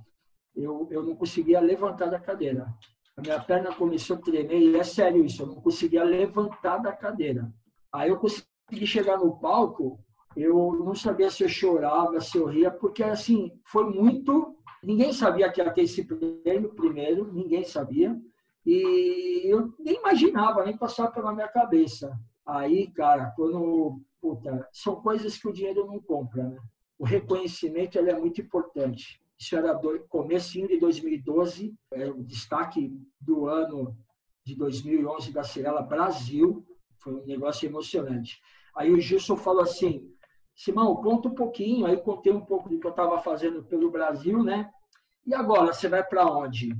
[0.55, 2.73] eu, eu não conseguia levantar da cadeira.
[3.17, 6.93] A minha perna começou a tremer, e é sério isso, eu não conseguia levantar da
[6.93, 7.53] cadeira.
[7.93, 10.01] Aí eu consegui chegar no palco,
[10.37, 14.57] eu não sabia se eu chorava, se eu ria, porque assim, foi muito.
[14.83, 18.19] Ninguém sabia que ia ter esse prêmio primeiro, ninguém sabia.
[18.65, 22.17] E eu nem imaginava, nem passava pela minha cabeça.
[22.47, 24.01] Aí, cara, quando.
[24.21, 26.59] Puta, são coisas que o dinheiro não compra, né?
[27.01, 29.23] O reconhecimento é muito importante.
[29.39, 30.07] Isso era do
[30.69, 33.97] de 2012, é o destaque do ano
[34.45, 36.63] de 2011 da Cirela Brasil.
[36.99, 38.39] Foi um negócio emocionante.
[38.77, 40.15] Aí o Gilson falou assim:
[40.55, 41.87] Simão, conta um pouquinho.
[41.87, 44.71] Aí contei um pouco do que eu estava fazendo pelo Brasil, né?
[45.27, 46.77] E agora, você vai para onde?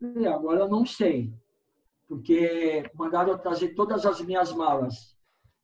[0.00, 1.32] E agora eu não sei,
[2.06, 5.17] porque mandaram eu trazer todas as minhas malas.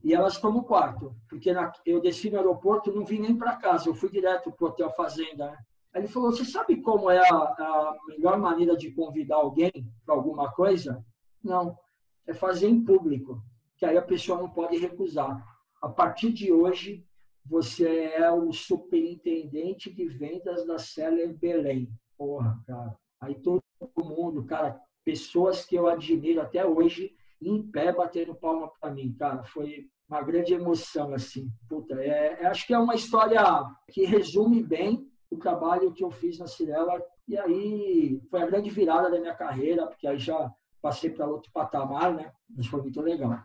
[0.05, 3.57] E elas estão no quarto, porque na, eu desci no aeroporto não vim nem para
[3.57, 5.51] casa, eu fui direto para o Hotel Fazenda.
[5.51, 5.59] Né?
[5.95, 9.73] Aí ele falou: Você sabe como é a, a melhor maneira de convidar alguém
[10.05, 11.03] para alguma coisa?
[11.43, 11.79] Não,
[12.27, 13.43] é fazer em público,
[13.79, 15.43] que aí a pessoa não pode recusar.
[15.81, 17.07] A partir de hoje,
[17.43, 21.89] você é o superintendente de vendas da Seller Belém.
[22.19, 22.95] Porra, cara.
[23.23, 23.63] Aí todo
[23.97, 29.43] mundo, cara, pessoas que eu admiro até hoje, em pé batendo palma para mim, cara.
[29.45, 31.51] Foi uma grande emoção, assim.
[31.69, 33.43] Puta, é, é, acho que é uma história
[33.91, 37.03] que resume bem o trabalho que eu fiz na Cirela.
[37.27, 41.51] E aí foi a grande virada da minha carreira, porque aí já passei para outro
[41.53, 42.33] patamar, né?
[42.55, 43.39] Mas foi muito legal.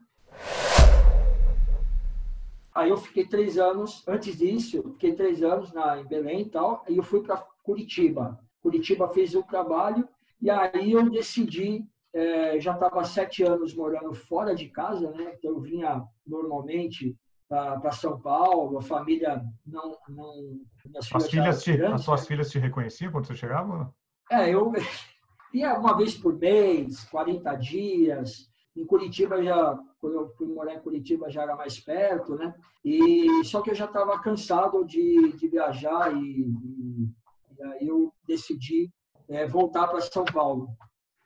[2.74, 6.84] Aí eu fiquei três anos, antes disso, fiquei três anos na, em Belém e tal,
[6.88, 8.40] aí eu fui para Curitiba.
[8.62, 10.08] Curitiba fez o trabalho
[10.42, 15.36] e aí eu decidi, é, já estava sete anos morando fora de casa, né?
[15.38, 17.16] Então eu vinha normalmente
[17.48, 19.98] para São Paulo, a família não...
[20.08, 20.60] não
[20.96, 22.28] as, filhas te, as suas né?
[22.28, 23.92] filhas te reconheciam quando você chegava?
[24.32, 24.72] É, eu
[25.52, 30.80] ia uma vez por mês, 40 dias, em Curitiba já, quando eu fui morar em
[30.80, 32.54] Curitiba já era mais perto, né?
[32.86, 37.10] E só que eu já estava cansado de, de viajar e, e,
[37.58, 38.92] e, aí eu decidi
[39.28, 40.70] é, voltar para São Paulo.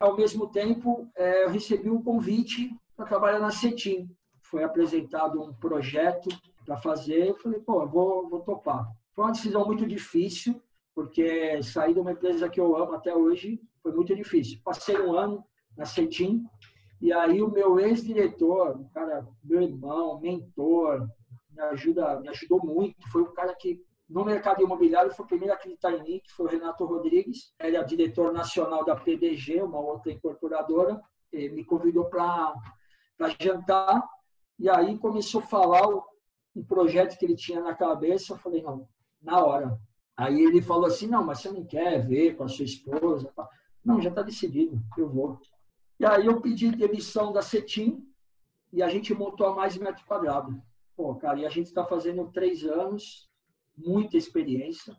[0.03, 4.13] Ao mesmo tempo, é, recebi um convite para trabalhar na CETIM.
[4.41, 6.27] Foi apresentado um projeto
[6.65, 8.85] para fazer, eu falei, pô, eu vou, vou topar.
[9.13, 10.61] Foi uma decisão muito difícil,
[10.93, 14.59] porque sair de uma empresa que eu amo até hoje foi muito difícil.
[14.61, 15.41] Passei um ano
[15.77, 16.43] na CETIM,
[16.99, 21.07] E aí o meu ex-diretor, um cara, meu irmão, mentor,
[21.49, 23.09] me ajuda, me ajudou muito.
[23.09, 23.81] Foi um cara que
[24.13, 27.51] no mercado imobiliário foi o primeiro a acreditar em mim, que foi o Renato Rodrigues.
[27.59, 31.01] Ele é diretor nacional da PDG, uma outra incorporadora.
[31.31, 32.53] Ele me convidou para
[33.41, 34.07] jantar
[34.59, 35.87] e aí começou a falar
[36.55, 38.33] um projeto que ele tinha na cabeça.
[38.33, 38.87] Eu falei, não,
[39.19, 39.79] na hora.
[40.15, 43.33] Aí ele falou assim, não, mas você não quer ver com a sua esposa?
[43.83, 45.39] Não, já está decidido, eu vou.
[45.99, 48.07] E aí eu pedi demissão da CETIM
[48.71, 50.61] e a gente montou a Mais Metro Quadrado.
[50.95, 53.27] Pô, cara, e a gente está fazendo três anos,
[53.77, 54.95] muita experiência.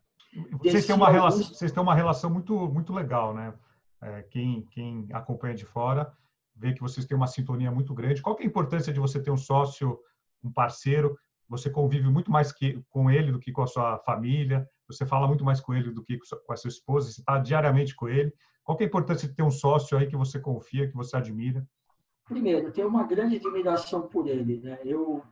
[0.58, 3.54] Vocês têm, uma relação, vocês têm uma relação muito, muito legal, né?
[4.02, 6.12] É, quem, quem acompanha de fora
[6.56, 8.20] vê que vocês têm uma sintonia muito grande.
[8.20, 9.98] Qual é a importância de você ter um sócio,
[10.42, 11.16] um parceiro?
[11.48, 15.26] Você convive muito mais que, com ele do que com a sua família, você fala
[15.26, 18.32] muito mais com ele do que com a sua esposa, você está diariamente com ele.
[18.62, 21.66] Qual é a importância de ter um sócio aí que você confia, que você admira?
[22.24, 24.58] Primeiro, eu tenho uma grande admiração por ele.
[24.60, 24.78] Né?
[24.84, 25.22] Eu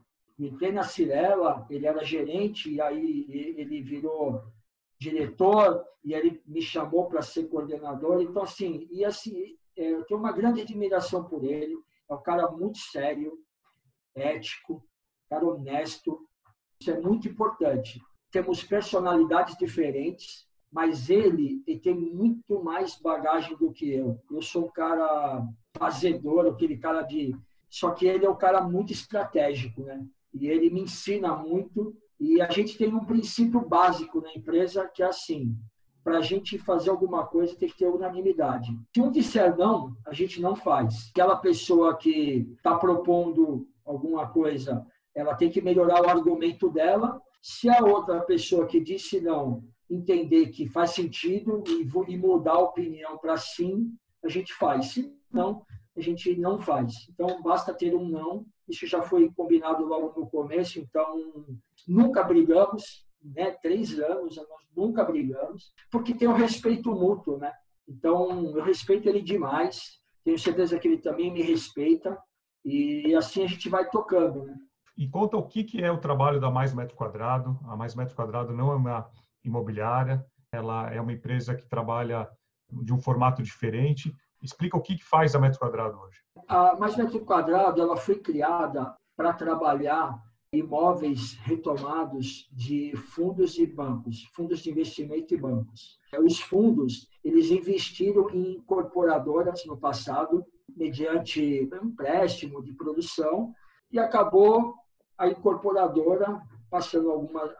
[0.46, 4.42] entrei na Cirela, ele era gerente, e aí ele virou
[4.98, 8.20] diretor, e ele me chamou para ser coordenador.
[8.22, 11.76] Então, assim, e assim, é, eu tenho uma grande admiração por ele.
[12.08, 13.38] É um cara muito sério,
[14.14, 14.84] ético,
[15.28, 16.26] cara honesto.
[16.80, 18.00] Isso é muito importante.
[18.30, 24.20] Temos personalidades diferentes, mas ele, ele tem muito mais bagagem do que eu.
[24.30, 27.36] Eu sou um cara fazedor, aquele cara de.
[27.68, 30.04] Só que ele é um cara muito estratégico, né?
[30.34, 31.94] E ele me ensina muito.
[32.18, 35.56] E a gente tem um princípio básico na empresa que é assim:
[36.04, 38.76] para a gente fazer alguma coisa tem que ter unanimidade.
[38.94, 41.10] Se um disser não, a gente não faz.
[41.10, 47.20] Aquela pessoa que está propondo alguma coisa, ela tem que melhorar o argumento dela.
[47.40, 51.62] Se a outra pessoa que disse não entender que faz sentido
[52.08, 53.92] e mudar a opinião para sim,
[54.24, 54.92] a gente faz.
[54.92, 55.64] Se não,
[55.96, 56.92] a gente não faz.
[57.10, 61.46] Então, basta ter um não isso já foi combinado logo no começo, então
[61.86, 63.50] nunca brigamos, né?
[63.62, 67.52] Três anos, nós nunca brigamos, porque tem um respeito mútuo, né?
[67.88, 72.18] Então eu respeito ele demais, tenho certeza que ele também me respeita
[72.64, 74.56] e assim a gente vai tocando, né?
[74.96, 77.58] E conta o que que é o trabalho da Mais Metro Quadrado.
[77.64, 79.10] A Mais Metro Quadrado não é uma
[79.42, 82.28] imobiliária, ela é uma empresa que trabalha
[82.70, 84.14] de um formato diferente.
[84.42, 86.18] Explica o que, que faz a Metro Quadrado hoje.
[86.48, 90.20] A Mais Metro Quadrado ela foi criada para trabalhar
[90.52, 95.98] imóveis retomados de fundos e bancos, fundos de investimento e bancos.
[96.22, 103.54] Os fundos, eles investiram em incorporadoras no passado, mediante empréstimo de produção,
[103.90, 104.74] e acabou
[105.16, 107.54] a incorporadora passando alguma,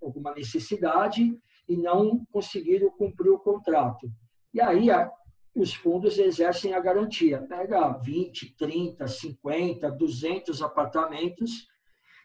[0.00, 1.36] alguma necessidade
[1.68, 4.08] e não conseguiram cumprir o contrato.
[4.52, 4.88] E aí
[5.54, 7.42] os fundos exercem a garantia.
[7.42, 11.68] Pega 20, 30, 50, 200 apartamentos.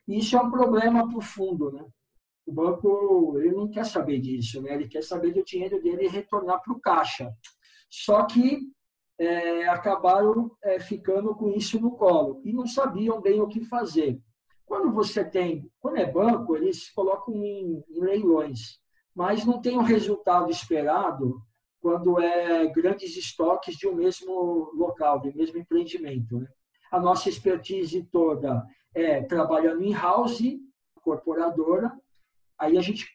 [0.07, 1.71] E isso é um problema para o fundo.
[1.71, 1.85] Né?
[2.45, 4.73] O banco ele não quer saber disso, né?
[4.73, 7.31] ele quer saber do dinheiro dele retornar para o caixa.
[7.89, 8.61] Só que
[9.19, 14.19] é, acabaram é, ficando com isso no colo e não sabiam bem o que fazer.
[14.65, 18.79] Quando você tem, quando é banco, eles colocam em, em leilões,
[19.13, 21.41] mas não tem o resultado esperado
[21.81, 26.39] quando é grandes estoques de um mesmo local, de um mesmo empreendimento.
[26.39, 26.47] Né?
[26.91, 30.41] A nossa expertise toda é trabalhando em house,
[30.97, 31.91] incorporadora,
[32.57, 33.07] aí a gente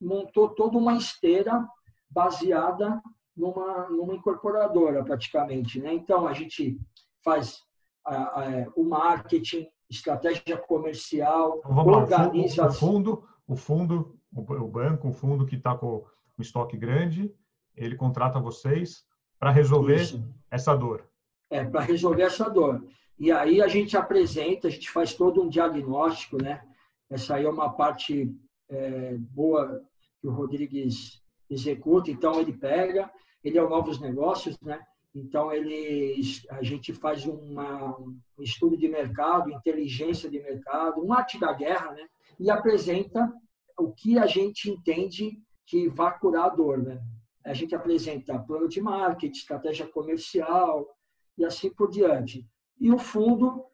[0.00, 1.66] montou toda uma esteira
[2.10, 3.02] baseada
[3.36, 5.80] numa, numa incorporadora, praticamente.
[5.80, 5.94] Né?
[5.94, 6.78] Então, a gente
[7.24, 7.62] faz
[8.04, 12.62] a, a, o marketing, estratégia comercial, então, organiza...
[12.62, 16.04] Lá, o fundo, o fundo, o banco, o fundo que está com
[16.38, 17.34] o estoque grande,
[17.76, 19.04] ele contrata vocês
[19.38, 20.24] para resolver Isso.
[20.50, 21.08] essa dor.
[21.50, 22.86] É, para resolver essa dor.
[23.18, 26.62] E aí a gente apresenta, a gente faz todo um diagnóstico, né?
[27.10, 28.34] Essa aí é uma parte
[28.68, 29.82] é, boa
[30.20, 32.10] que o Rodrigues executa.
[32.10, 33.10] Então ele pega,
[33.44, 34.80] ele é o Novos Negócios, né?
[35.14, 41.38] Então ele, a gente faz uma, um estudo de mercado, inteligência de mercado, um arte
[41.38, 42.06] da guerra, né?
[42.40, 43.30] E apresenta
[43.78, 47.02] o que a gente entende que vai curar a dor, né?
[47.44, 50.88] A gente apresenta plano de marketing, estratégia comercial
[51.36, 52.46] e assim por diante.
[52.80, 53.64] E o fundo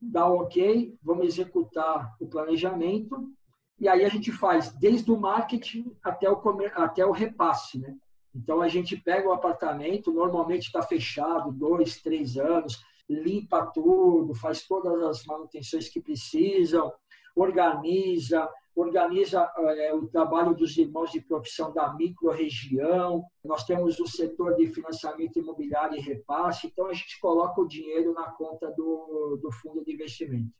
[0.00, 3.30] dá ok, vamos executar o planejamento
[3.78, 6.40] e aí a gente faz desde o marketing até o,
[6.74, 7.94] até o repasse, né?
[8.34, 14.66] Então a gente pega o apartamento, normalmente está fechado, dois, três anos, limpa tudo, faz
[14.66, 16.92] todas as manutenções que precisam,
[17.34, 24.54] organiza, organiza é, o trabalho dos irmãos de profissão da microrregião, nós temos o setor
[24.54, 29.50] de financiamento imobiliário e repasse, então a gente coloca o dinheiro na conta do, do
[29.50, 30.52] fundo de investimento.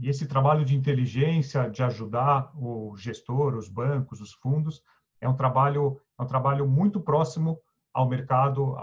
[0.00, 4.82] E esse trabalho de inteligência, de ajudar o gestor, os bancos, os fundos,
[5.20, 7.60] é um trabalho, é um trabalho muito próximo
[7.92, 8.74] ao mercado,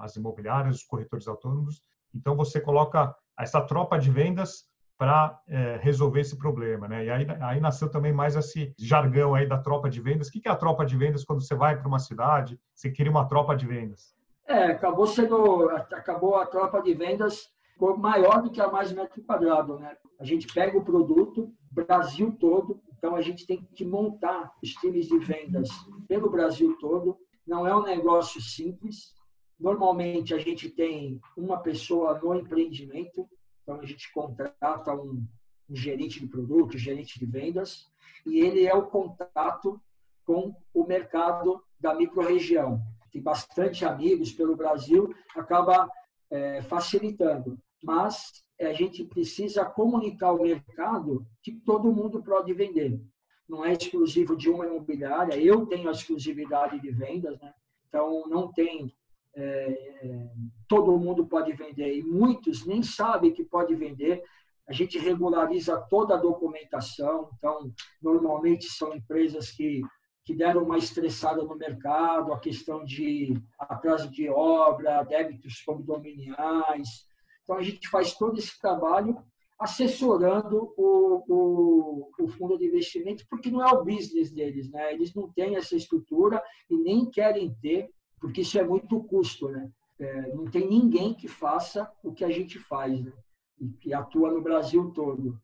[0.00, 1.82] às imobiliárias, os corretores autônomos.
[2.14, 4.69] Então, você coloca essa tropa de vendas
[5.00, 7.06] para é, resolver esse problema, né?
[7.06, 10.28] E aí, aí nasceu também mais esse jargão aí da tropa de vendas.
[10.28, 13.10] O que é a tropa de vendas quando você vai para uma cidade, você cria
[13.10, 14.14] uma tropa de vendas?
[14.46, 17.48] É, acabou sendo, acabou a tropa de vendas
[17.96, 19.96] maior do que a mais metro quadrado, né?
[20.20, 25.06] A gente pega o produto, Brasil todo, então a gente tem que montar os times
[25.06, 25.70] de vendas
[26.08, 27.16] pelo Brasil todo.
[27.46, 29.14] Não é um negócio simples.
[29.58, 33.26] Normalmente a gente tem uma pessoa no empreendimento,
[33.70, 35.24] então, a gente contrata um,
[35.68, 37.88] um gerente de produto, gerente de vendas,
[38.26, 39.80] e ele é o contato
[40.24, 42.82] com o mercado da microrregião.
[43.12, 45.88] Tem bastante amigos pelo Brasil, acaba
[46.28, 47.58] é, facilitando.
[47.82, 53.00] Mas a gente precisa comunicar ao mercado que todo mundo pode vender.
[53.48, 55.40] Não é exclusivo de uma imobiliária.
[55.40, 57.54] Eu tenho a exclusividade de vendas, né?
[57.88, 58.92] então não tem
[59.34, 60.28] é,
[60.68, 64.22] todo mundo pode vender e muitos nem sabem que pode vender.
[64.68, 69.82] A gente regulariza toda a documentação, então, normalmente são empresas que,
[70.24, 77.06] que deram uma estressada no mercado, a questão de atraso de obra, débitos condominiais.
[77.42, 79.16] Então, a gente faz todo esse trabalho
[79.60, 84.94] assessorando o, o, o, fundo de investimento, porque não é o business deles, né?
[84.94, 87.90] Eles não têm essa estrutura e nem querem ter,
[88.20, 89.70] porque isso é muito custo, né?
[89.98, 93.12] É, não tem ninguém que faça o que a gente faz, né?
[93.58, 95.40] E que atua no Brasil todo.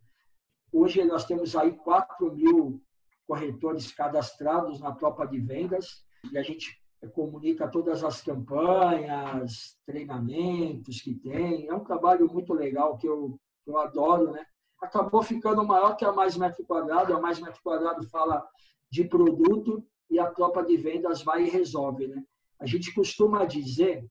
[0.72, 2.82] Hoje nós temos aí 4 mil
[3.26, 6.80] corretores cadastrados na tropa de vendas e a gente
[7.12, 11.68] comunica todas as campanhas, treinamentos que tem.
[11.68, 14.44] É um trabalho muito legal que eu, eu adoro, né?
[14.80, 17.14] Acabou ficando maior que a Mais Metro Quadrado.
[17.14, 18.46] A Mais Metro Quadrado fala
[18.90, 22.22] de produto e a tropa de vendas vai e resolve, né?
[22.58, 24.06] A gente costuma dizer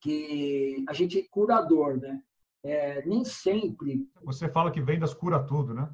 [0.00, 2.22] que a gente é curador, né?
[2.62, 4.06] É, nem sempre.
[4.22, 5.90] Você fala que vendas cura tudo, né?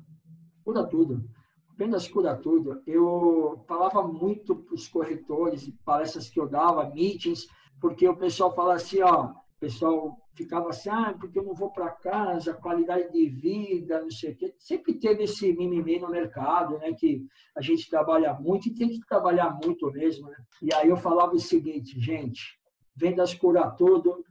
[0.65, 1.29] Cura tudo.
[1.77, 2.83] Vendas cura tudo.
[2.87, 7.47] Eu falava muito para os corretores, palestras que eu dava, meetings,
[7.81, 11.71] porque o pessoal fala assim, ó, o pessoal ficava assim, ah, porque eu não vou
[11.71, 14.55] para casa, qualidade de vida, não sei o quê.
[14.59, 16.93] Sempre teve esse mimimi no mercado, né?
[16.93, 17.27] Que
[17.57, 20.37] a gente trabalha muito e tem que trabalhar muito mesmo, né?
[20.61, 22.61] E aí eu falava o seguinte, gente,
[22.95, 24.23] vendas cura tudo,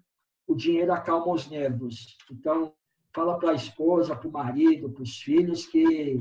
[0.46, 2.16] o dinheiro acalma os nervos.
[2.32, 2.72] Então,
[3.12, 6.20] fala para a esposa, para o marido, para os filhos que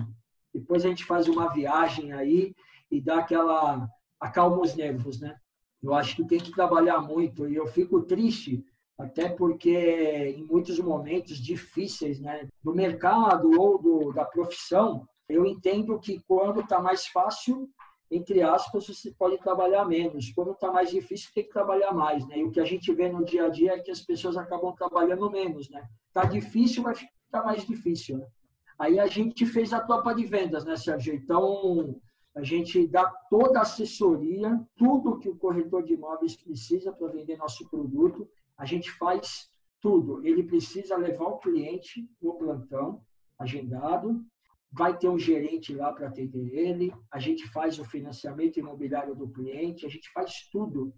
[0.52, 2.54] depois a gente faz uma viagem aí
[2.90, 3.86] e dá aquela
[4.18, 5.36] acalma os nervos, né?
[5.82, 8.64] Eu acho que tem que trabalhar muito e eu fico triste
[8.98, 15.98] até porque em muitos momentos difíceis né, do mercado ou do, da profissão, eu entendo
[15.98, 17.68] que quando está mais fácil,
[18.10, 20.30] entre aspas, você pode trabalhar menos.
[20.32, 22.26] Quando está mais difícil, tem que trabalhar mais.
[22.28, 22.38] Né?
[22.38, 24.72] E o que a gente vê no dia a dia é que as pessoas acabam
[24.74, 25.68] trabalhando menos.
[25.70, 25.84] Né?
[26.08, 28.18] Está difícil, vai ficar mais difícil.
[28.18, 28.26] Né?
[28.78, 31.14] Aí a gente fez a tropa de vendas, né, Sérgio?
[31.14, 31.96] Então,
[32.34, 37.36] a gente dá toda a assessoria, tudo que o corretor de imóveis precisa para vender
[37.36, 39.48] nosso produto a gente faz
[39.80, 40.24] tudo.
[40.26, 43.02] Ele precisa levar o cliente no plantão,
[43.38, 44.24] agendado,
[44.72, 49.28] vai ter um gerente lá para atender ele, a gente faz o financiamento imobiliário do
[49.28, 50.92] cliente, a gente faz tudo,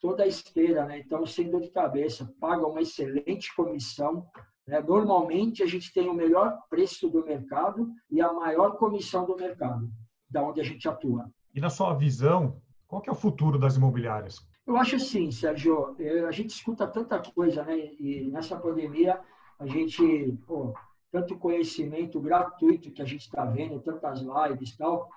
[0.00, 0.98] toda a esteira, né?
[0.98, 4.26] Então, sem dor de cabeça, paga uma excelente comissão.
[4.66, 4.80] Né?
[4.80, 9.90] Normalmente, a gente tem o melhor preço do mercado e a maior comissão do mercado,
[10.28, 11.30] da onde a gente atua.
[11.54, 14.46] E na sua visão, qual é o futuro das imobiliárias?
[14.66, 15.96] Eu acho assim, Sérgio,
[16.26, 17.76] a gente escuta tanta coisa, né?
[17.98, 19.20] E nessa pandemia,
[19.58, 20.72] a gente, pô,
[21.10, 25.10] tanto conhecimento gratuito que a gente está vendo, tantas lives e tal,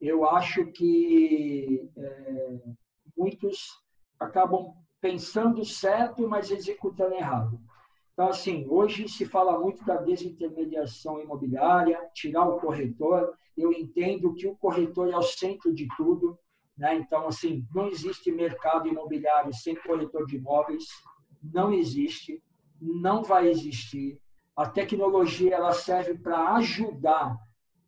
[0.00, 2.60] eu acho que é,
[3.16, 3.82] muitos
[4.18, 7.60] acabam pensando certo, mas executando errado.
[8.12, 13.36] Então, assim, hoje se fala muito da desintermediação imobiliária, tirar o corretor.
[13.56, 16.38] Eu entendo que o corretor é o centro de tudo.
[16.76, 16.96] Né?
[16.96, 20.84] Então, assim, não existe mercado imobiliário sem corretor de imóveis,
[21.42, 22.42] não existe,
[22.80, 24.20] não vai existir.
[24.56, 27.36] A tecnologia ela serve para ajudar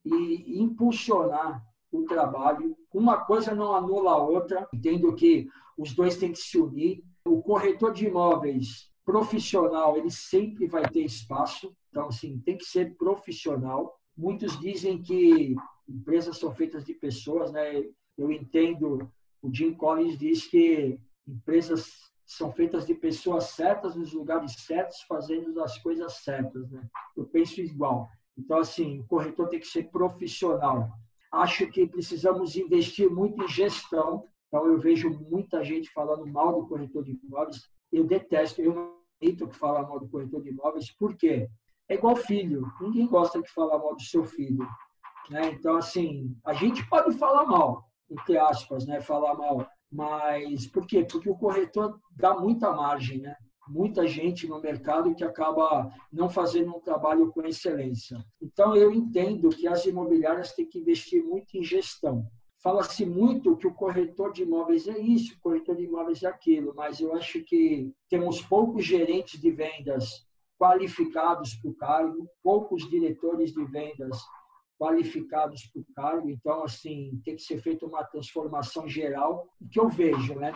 [0.05, 2.77] e impulsionar o trabalho.
[2.93, 7.03] Uma coisa não anula a outra, entendo que os dois têm que se unir.
[7.25, 12.97] O corretor de imóveis profissional, ele sempre vai ter espaço, então, assim, tem que ser
[12.97, 13.99] profissional.
[14.17, 15.55] Muitos dizem que
[15.89, 17.85] empresas são feitas de pessoas, né?
[18.17, 19.11] Eu entendo,
[19.43, 25.63] o Jim Collins diz que empresas são feitas de pessoas certas nos lugares certos, fazendo
[25.63, 26.89] as coisas certas, né?
[27.17, 28.09] Eu penso igual.
[28.37, 30.91] Então, assim, o corretor tem que ser profissional.
[31.33, 34.25] Acho que precisamos investir muito em gestão.
[34.49, 37.69] Então, eu vejo muita gente falando mal do corretor de imóveis.
[37.93, 40.91] Eu detesto, eu não acredito que fala mal do corretor de imóveis.
[40.91, 41.49] Por quê?
[41.89, 42.67] É igual filho.
[42.81, 44.67] Ninguém gosta de falar mal do seu filho.
[45.31, 45.51] Né?
[45.51, 49.01] Então, assim, a gente pode falar mal, entre aspas, né?
[49.01, 49.67] Falar mal.
[49.91, 51.05] Mas por quê?
[51.05, 53.37] Porque o corretor dá muita margem, né?
[53.69, 58.25] Muita gente no mercado que acaba não fazendo um trabalho com excelência.
[58.41, 62.25] Então, eu entendo que as imobiliárias têm que investir muito em gestão.
[62.63, 66.75] Fala-se muito que o corretor de imóveis é isso, o corretor de imóveis é aquilo,
[66.75, 70.27] mas eu acho que temos poucos gerentes de vendas
[70.59, 74.19] qualificados para o cargo, poucos diretores de vendas
[74.79, 76.31] qualificados para o cargo.
[76.31, 79.49] Então, assim, tem que ser feita uma transformação geral.
[79.61, 80.55] O que eu vejo, né?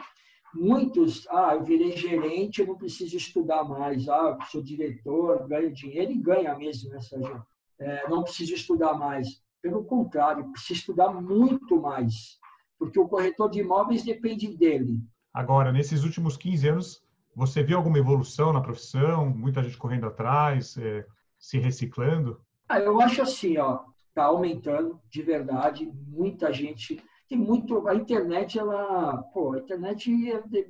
[0.55, 4.09] Muitos, ah, eu virei gerente, eu não preciso estudar mais.
[4.09, 6.11] Ah, sou diretor, ganho dinheiro.
[6.11, 7.45] Ele ganha mesmo, né, Sérgio?
[7.79, 9.43] É, não preciso estudar mais.
[9.63, 12.39] Pelo contrário, precisa estudar muito mais.
[12.79, 14.99] Porque o corretor de imóveis depende dele.
[15.33, 17.03] Agora, nesses últimos 15 anos,
[17.35, 19.31] você viu alguma evolução na profissão?
[19.31, 21.07] Muita gente correndo atrás, é,
[21.39, 22.41] se reciclando?
[22.69, 28.59] Ah, eu acho assim, ó, está aumentando de verdade, muita gente tem muito a internet
[28.59, 30.11] ela, pô, a internet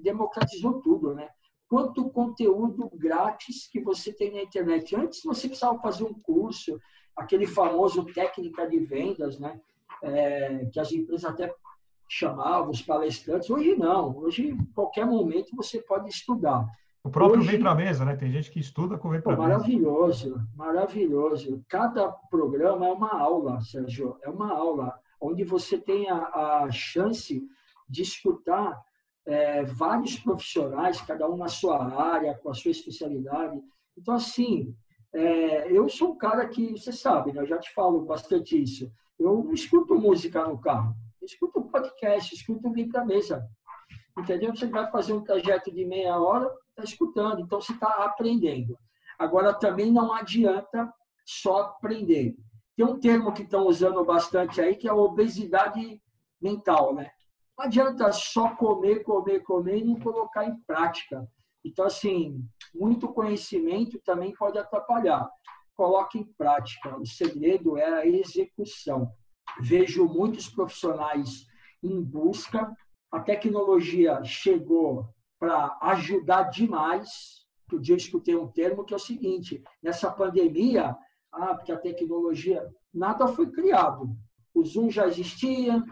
[0.02, 1.30] democratizou tudo, né?
[1.66, 4.94] Quanto conteúdo grátis que você tem na internet.
[4.94, 6.78] Antes você precisava fazer um curso,
[7.16, 9.58] aquele famoso técnica de vendas, né?
[10.02, 11.50] É, que as empresas até
[12.06, 13.48] chamavam os palestrantes.
[13.48, 14.18] Hoje não.
[14.18, 16.66] Hoje, em qualquer momento, você pode estudar.
[17.02, 18.14] O próprio Hoje, vem para a mesa, né?
[18.14, 19.48] Tem gente que estuda com vem para a mesa.
[19.48, 21.64] Maravilhoso, maravilhoso.
[21.68, 27.42] Cada programa é uma aula, Sérgio, é uma aula onde você tem a, a chance
[27.88, 28.80] de escutar
[29.26, 33.60] é, vários profissionais, cada um na sua área, com a sua especialidade.
[33.96, 34.74] Então, assim,
[35.12, 37.40] é, eu sou um cara que, você sabe, né?
[37.40, 38.90] eu já te falo bastante isso.
[39.18, 43.46] Eu não escuto música no carro, eu escuto podcast, escuto Vem para a Mesa.
[44.20, 44.54] Entendeu?
[44.54, 48.78] Você vai fazer um trajeto de meia hora, está escutando, então você está aprendendo.
[49.18, 50.92] Agora, também não adianta
[51.24, 52.36] só aprender.
[52.76, 56.00] Tem um termo que estão usando bastante aí, que é a obesidade
[56.40, 57.10] mental, né?
[57.56, 61.26] Não adianta só comer, comer, comer e não colocar em prática.
[61.64, 62.42] Então, assim,
[62.74, 65.28] muito conhecimento também pode atrapalhar.
[65.74, 66.96] Coloque em prática.
[66.98, 69.12] O segredo é a execução.
[69.60, 71.46] Vejo muitos profissionais
[71.82, 72.70] em busca.
[73.10, 75.08] A tecnologia chegou
[75.38, 77.46] para ajudar demais.
[77.64, 80.96] Outro dia eu escutei um termo que é o seguinte: nessa pandemia,
[81.32, 84.16] ah, porque a tecnologia, nada foi criado.
[84.54, 85.82] O Zoom já existia,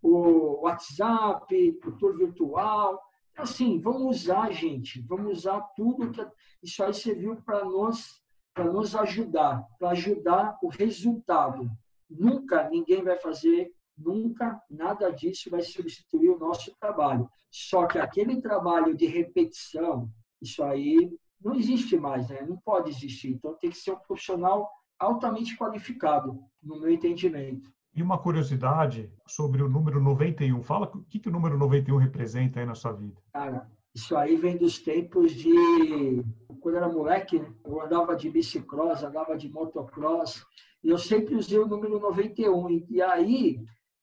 [0.00, 3.00] o WhatsApp, o tour virtual.
[3.36, 6.24] Assim, vamos usar, gente, vamos usar tudo que
[6.62, 8.22] isso aí serviu para nós,
[8.54, 11.70] para nos ajudar, para ajudar o resultado.
[12.08, 13.72] Nunca ninguém vai fazer
[14.04, 17.28] Nunca nada disso vai substituir o nosso trabalho.
[17.50, 21.10] Só que aquele trabalho de repetição, isso aí
[21.42, 22.42] não existe mais, né?
[22.42, 23.30] não pode existir.
[23.30, 27.70] Então tem que ser um profissional altamente qualificado, no meu entendimento.
[27.94, 30.62] E uma curiosidade sobre o número 91.
[30.62, 33.20] Fala o que, que o número 91 representa aí na sua vida.
[33.32, 36.24] Cara, isso aí vem dos tempos de.
[36.60, 37.52] Quando eu era moleque, né?
[37.64, 40.46] eu andava de bicicross, andava de motocross,
[40.82, 42.86] e eu sempre usei o número 91.
[42.88, 43.62] E aí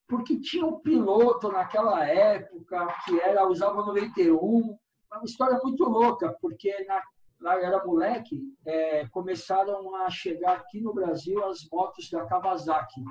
[0.09, 6.83] porque tinha um piloto naquela época que era usava 91, uma história muito louca, porque
[6.85, 6.99] na,
[7.39, 13.03] lá era moleque, é, começaram a chegar aqui no Brasil as motos da Kawasaki,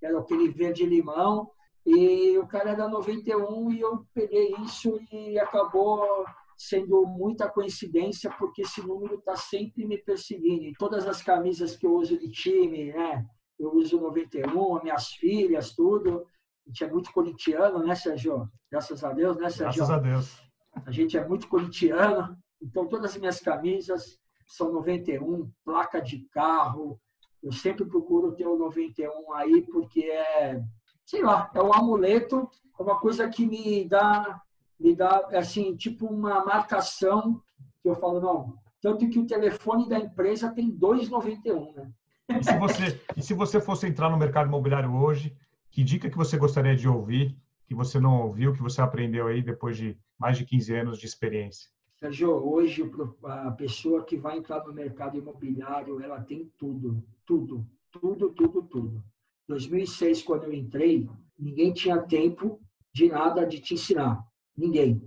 [0.00, 1.50] que era aquele verde limão,
[1.84, 6.24] e o cara era 91 e eu peguei isso e acabou
[6.56, 10.64] sendo muita coincidência, porque esse número está sempre me perseguindo.
[10.64, 13.26] Em todas as camisas que eu uso de time, né?
[13.58, 16.26] Eu uso 91, minhas filhas, tudo.
[16.66, 18.50] A gente é muito corintiano, né, Sérgio?
[18.70, 19.86] Graças a Deus, né, Sérgio?
[19.86, 20.42] Graças a Deus.
[20.84, 27.00] A gente é muito corintiano, então todas as minhas camisas são 91, placa de carro.
[27.42, 30.62] Eu sempre procuro ter o 91 aí, porque é,
[31.04, 32.48] sei lá, é um amuleto,
[32.78, 34.42] é uma coisa que me dá,
[34.78, 37.40] me dá, assim, tipo uma marcação
[37.80, 41.90] que eu falo, não, tanto que o telefone da empresa tem 2,91, né?
[42.28, 45.36] E se, você, e se você fosse entrar no mercado imobiliário hoje,
[45.76, 49.42] que dica que você gostaria de ouvir, que você não ouviu, que você aprendeu aí
[49.42, 51.68] depois de mais de 15 anos de experiência?
[52.00, 52.90] Sérgio, hoje
[53.24, 59.04] a pessoa que vai entrar no mercado imobiliário, ela tem tudo, tudo, tudo, tudo, tudo.
[59.48, 62.58] 2006, quando eu entrei, ninguém tinha tempo
[62.90, 64.26] de nada de te ensinar.
[64.56, 65.02] Ninguém.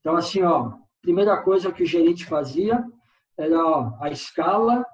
[0.00, 2.84] Então, assim, ó, primeira coisa que o gerente fazia
[3.36, 4.84] era ó, a escala,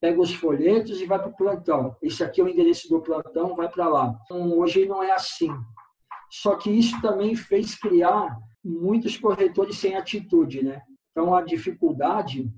[0.00, 1.94] pega os folhetos e vai para o plantão.
[2.02, 4.18] Esse aqui é o endereço do plantão, vai para lá.
[4.24, 5.50] Então, hoje não é assim.
[6.30, 10.80] Só que isso também fez criar muitos corretores sem atitude, né?
[11.10, 12.50] Então, a dificuldade,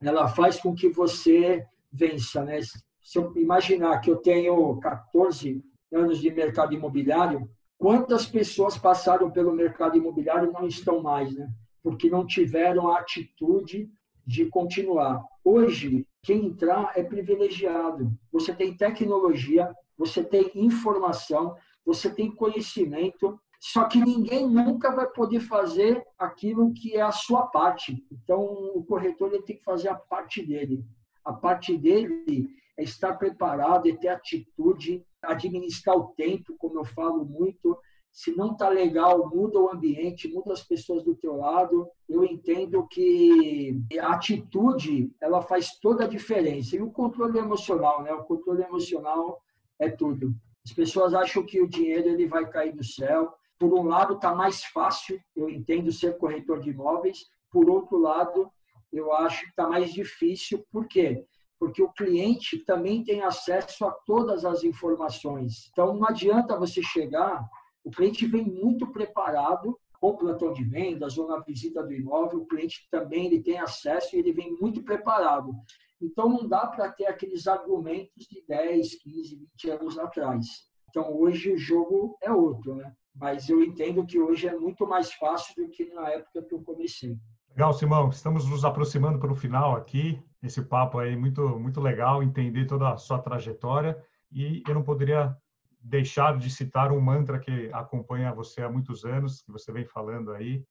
[0.00, 2.60] ela faz com que você vença, né?
[2.60, 7.48] Se eu imaginar que eu tenho 14 anos de mercado imobiliário,
[7.78, 11.48] quantas pessoas passaram pelo mercado imobiliário e não estão mais, né?
[11.82, 13.88] Porque não tiveram a atitude
[14.26, 15.22] de continuar.
[15.42, 18.12] Hoje, quem entrar é privilegiado.
[18.32, 25.40] Você tem tecnologia, você tem informação, você tem conhecimento, só que ninguém nunca vai poder
[25.40, 28.04] fazer aquilo que é a sua parte.
[28.10, 28.40] Então,
[28.74, 30.84] o corretor ele tem que fazer a parte dele.
[31.24, 32.48] A parte dele
[32.78, 37.78] é estar preparado, é ter atitude, administrar o tempo, como eu falo muito.
[38.12, 41.88] Se não está legal, muda o ambiente, muda as pessoas do teu lado.
[42.08, 46.76] Eu entendo que a atitude ela faz toda a diferença.
[46.76, 48.12] E o controle emocional, né?
[48.12, 49.40] O controle emocional
[49.78, 50.34] é tudo.
[50.66, 53.32] As pessoas acham que o dinheiro ele vai cair do céu.
[53.58, 57.26] Por um lado, está mais fácil, eu entendo ser corretor de imóveis.
[57.50, 58.50] Por outro lado,
[58.92, 60.64] eu acho que está mais difícil.
[60.72, 61.24] Por quê?
[61.58, 65.68] Porque o cliente também tem acesso a todas as informações.
[65.72, 67.46] Então, não adianta você chegar,
[67.84, 72.40] o cliente vem muito preparado com o plantão de vendas ou na visita do imóvel,
[72.40, 75.52] o cliente também ele tem acesso e ele vem muito preparado.
[76.00, 80.46] Então, não dá para ter aqueles argumentos de 10, 15, 20 anos atrás.
[80.88, 82.92] Então, hoje o jogo é outro, né?
[83.14, 86.62] Mas eu entendo que hoje é muito mais fácil do que na época que eu
[86.62, 87.16] comecei.
[87.50, 88.08] Legal, Simão.
[88.08, 90.18] Estamos nos aproximando para o final aqui.
[90.42, 94.02] Esse papo aí muito muito legal, entender toda a sua trajetória
[94.32, 95.36] e eu não poderia
[95.80, 100.32] deixar de citar um mantra que acompanha você há muitos anos, que você vem falando
[100.32, 100.64] aí.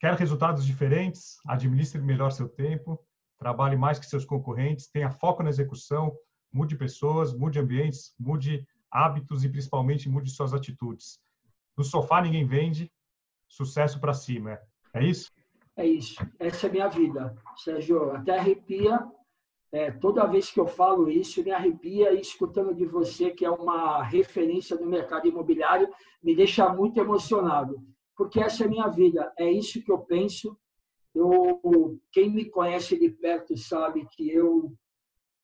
[0.00, 1.36] Quer resultados diferentes?
[1.46, 2.98] Administre melhor seu tempo
[3.42, 6.16] trabalhe mais que seus concorrentes, tenha foco na execução,
[6.52, 11.18] mude pessoas, mude ambientes, mude hábitos e principalmente mude suas atitudes.
[11.76, 12.88] No sofá ninguém vende,
[13.48, 14.60] sucesso para cima.
[14.94, 15.32] É isso?
[15.76, 16.24] É isso.
[16.38, 17.34] Essa é a minha vida.
[17.56, 19.04] Sérgio, até arrepia.
[19.72, 24.02] É, toda vez que eu falo isso, me arrepia escutando de você, que é uma
[24.02, 25.88] referência no mercado imobiliário,
[26.22, 27.82] me deixa muito emocionado.
[28.14, 29.32] Porque essa é a minha vida.
[29.38, 30.58] É isso que eu penso,
[31.14, 34.74] eu, quem me conhece de perto sabe que eu,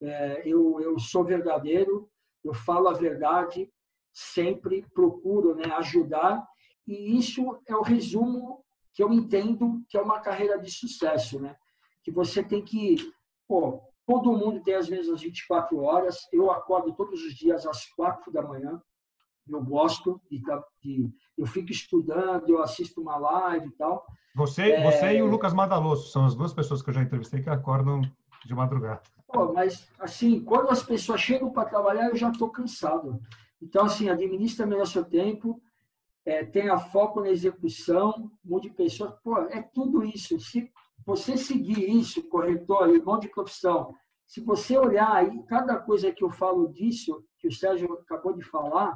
[0.02, 2.10] é, eu, eu sou verdadeiro,
[2.44, 3.70] eu falo a verdade,
[4.12, 6.46] sempre procuro né, ajudar,
[6.86, 8.62] e isso é o resumo
[8.92, 11.56] que eu entendo que é uma carreira de sucesso, né?
[12.02, 12.96] Que você tem que,
[13.46, 18.32] pô, todo mundo tem as mesmas 24 horas, eu acordo todos os dias às quatro
[18.32, 18.80] da manhã,
[19.46, 20.40] eu gosto de,
[20.82, 24.06] de, eu fico estudando, eu assisto uma live e tal.
[24.34, 24.82] Você, é...
[24.82, 28.00] você e o Lucas Madaloso são as duas pessoas que eu já entrevistei que acordam
[28.46, 29.02] de madrugada.
[29.26, 33.20] Pô, mas assim, quando as pessoas chegam para trabalhar, eu já estou cansado.
[33.60, 35.60] Então, assim, administra melhor seu tempo,
[36.24, 39.12] é, tenha foco na execução, mude pessoas.
[39.22, 40.40] Pô, é tudo isso.
[40.40, 40.70] Se
[41.08, 43.94] você seguir isso, corretor, irmão de profissão,
[44.26, 48.42] se você olhar aí, cada coisa que eu falo disso, que o Sérgio acabou de
[48.42, 48.94] falar,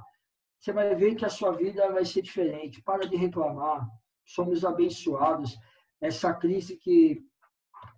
[0.61, 2.83] você vai ver que a sua vida vai ser diferente.
[2.83, 3.89] Para de reclamar.
[4.27, 5.57] Somos abençoados.
[6.03, 7.25] Essa crise que,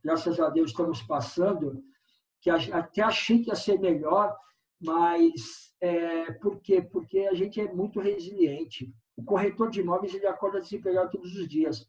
[0.05, 1.83] graças a Deus, estamos passando,
[2.41, 4.33] que até achei que ia ser melhor,
[4.81, 6.81] mas é, por quê?
[6.81, 8.95] Porque a gente é muito resiliente.
[9.17, 11.85] O corretor de imóveis ele acorda desempregado todos os dias.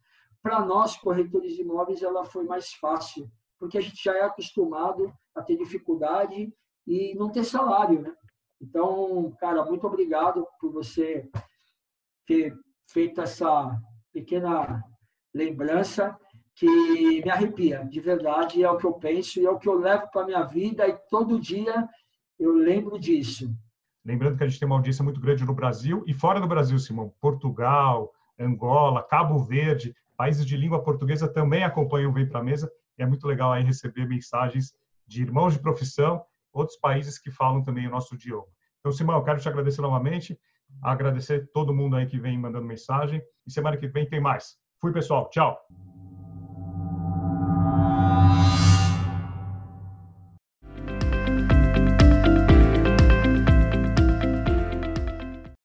[0.46, 3.28] Para nós, corretores de imóveis, ela foi mais fácil,
[3.58, 6.54] porque a gente já é acostumado a ter dificuldade
[6.86, 8.14] e não ter salário, né?
[8.62, 11.28] Então, cara, muito obrigado por você
[12.28, 12.56] ter
[12.88, 13.76] feito essa
[14.14, 14.84] pequena
[15.34, 16.16] lembrança
[16.54, 19.74] que me arrepia, de verdade, é o que eu penso e é o que eu
[19.74, 21.90] levo para minha vida e todo dia
[22.38, 23.52] eu lembro disso.
[24.06, 26.78] Lembrando que a gente tem uma audiência muito grande no Brasil e fora do Brasil,
[26.78, 27.12] Simão.
[27.20, 32.72] Portugal, Angola, Cabo Verde, países de língua portuguesa também acompanham o Vem para a Mesa.
[32.98, 34.74] E é muito legal aí receber mensagens
[35.08, 36.24] de irmãos de profissão
[36.56, 38.48] outros países que falam também o nosso idioma.
[38.80, 40.40] Então, Simão, eu quero te agradecer novamente,
[40.82, 44.58] agradecer todo mundo aí que vem mandando mensagem, e semana que vem tem mais.
[44.80, 45.30] Fui, pessoal.
[45.30, 45.58] Tchau.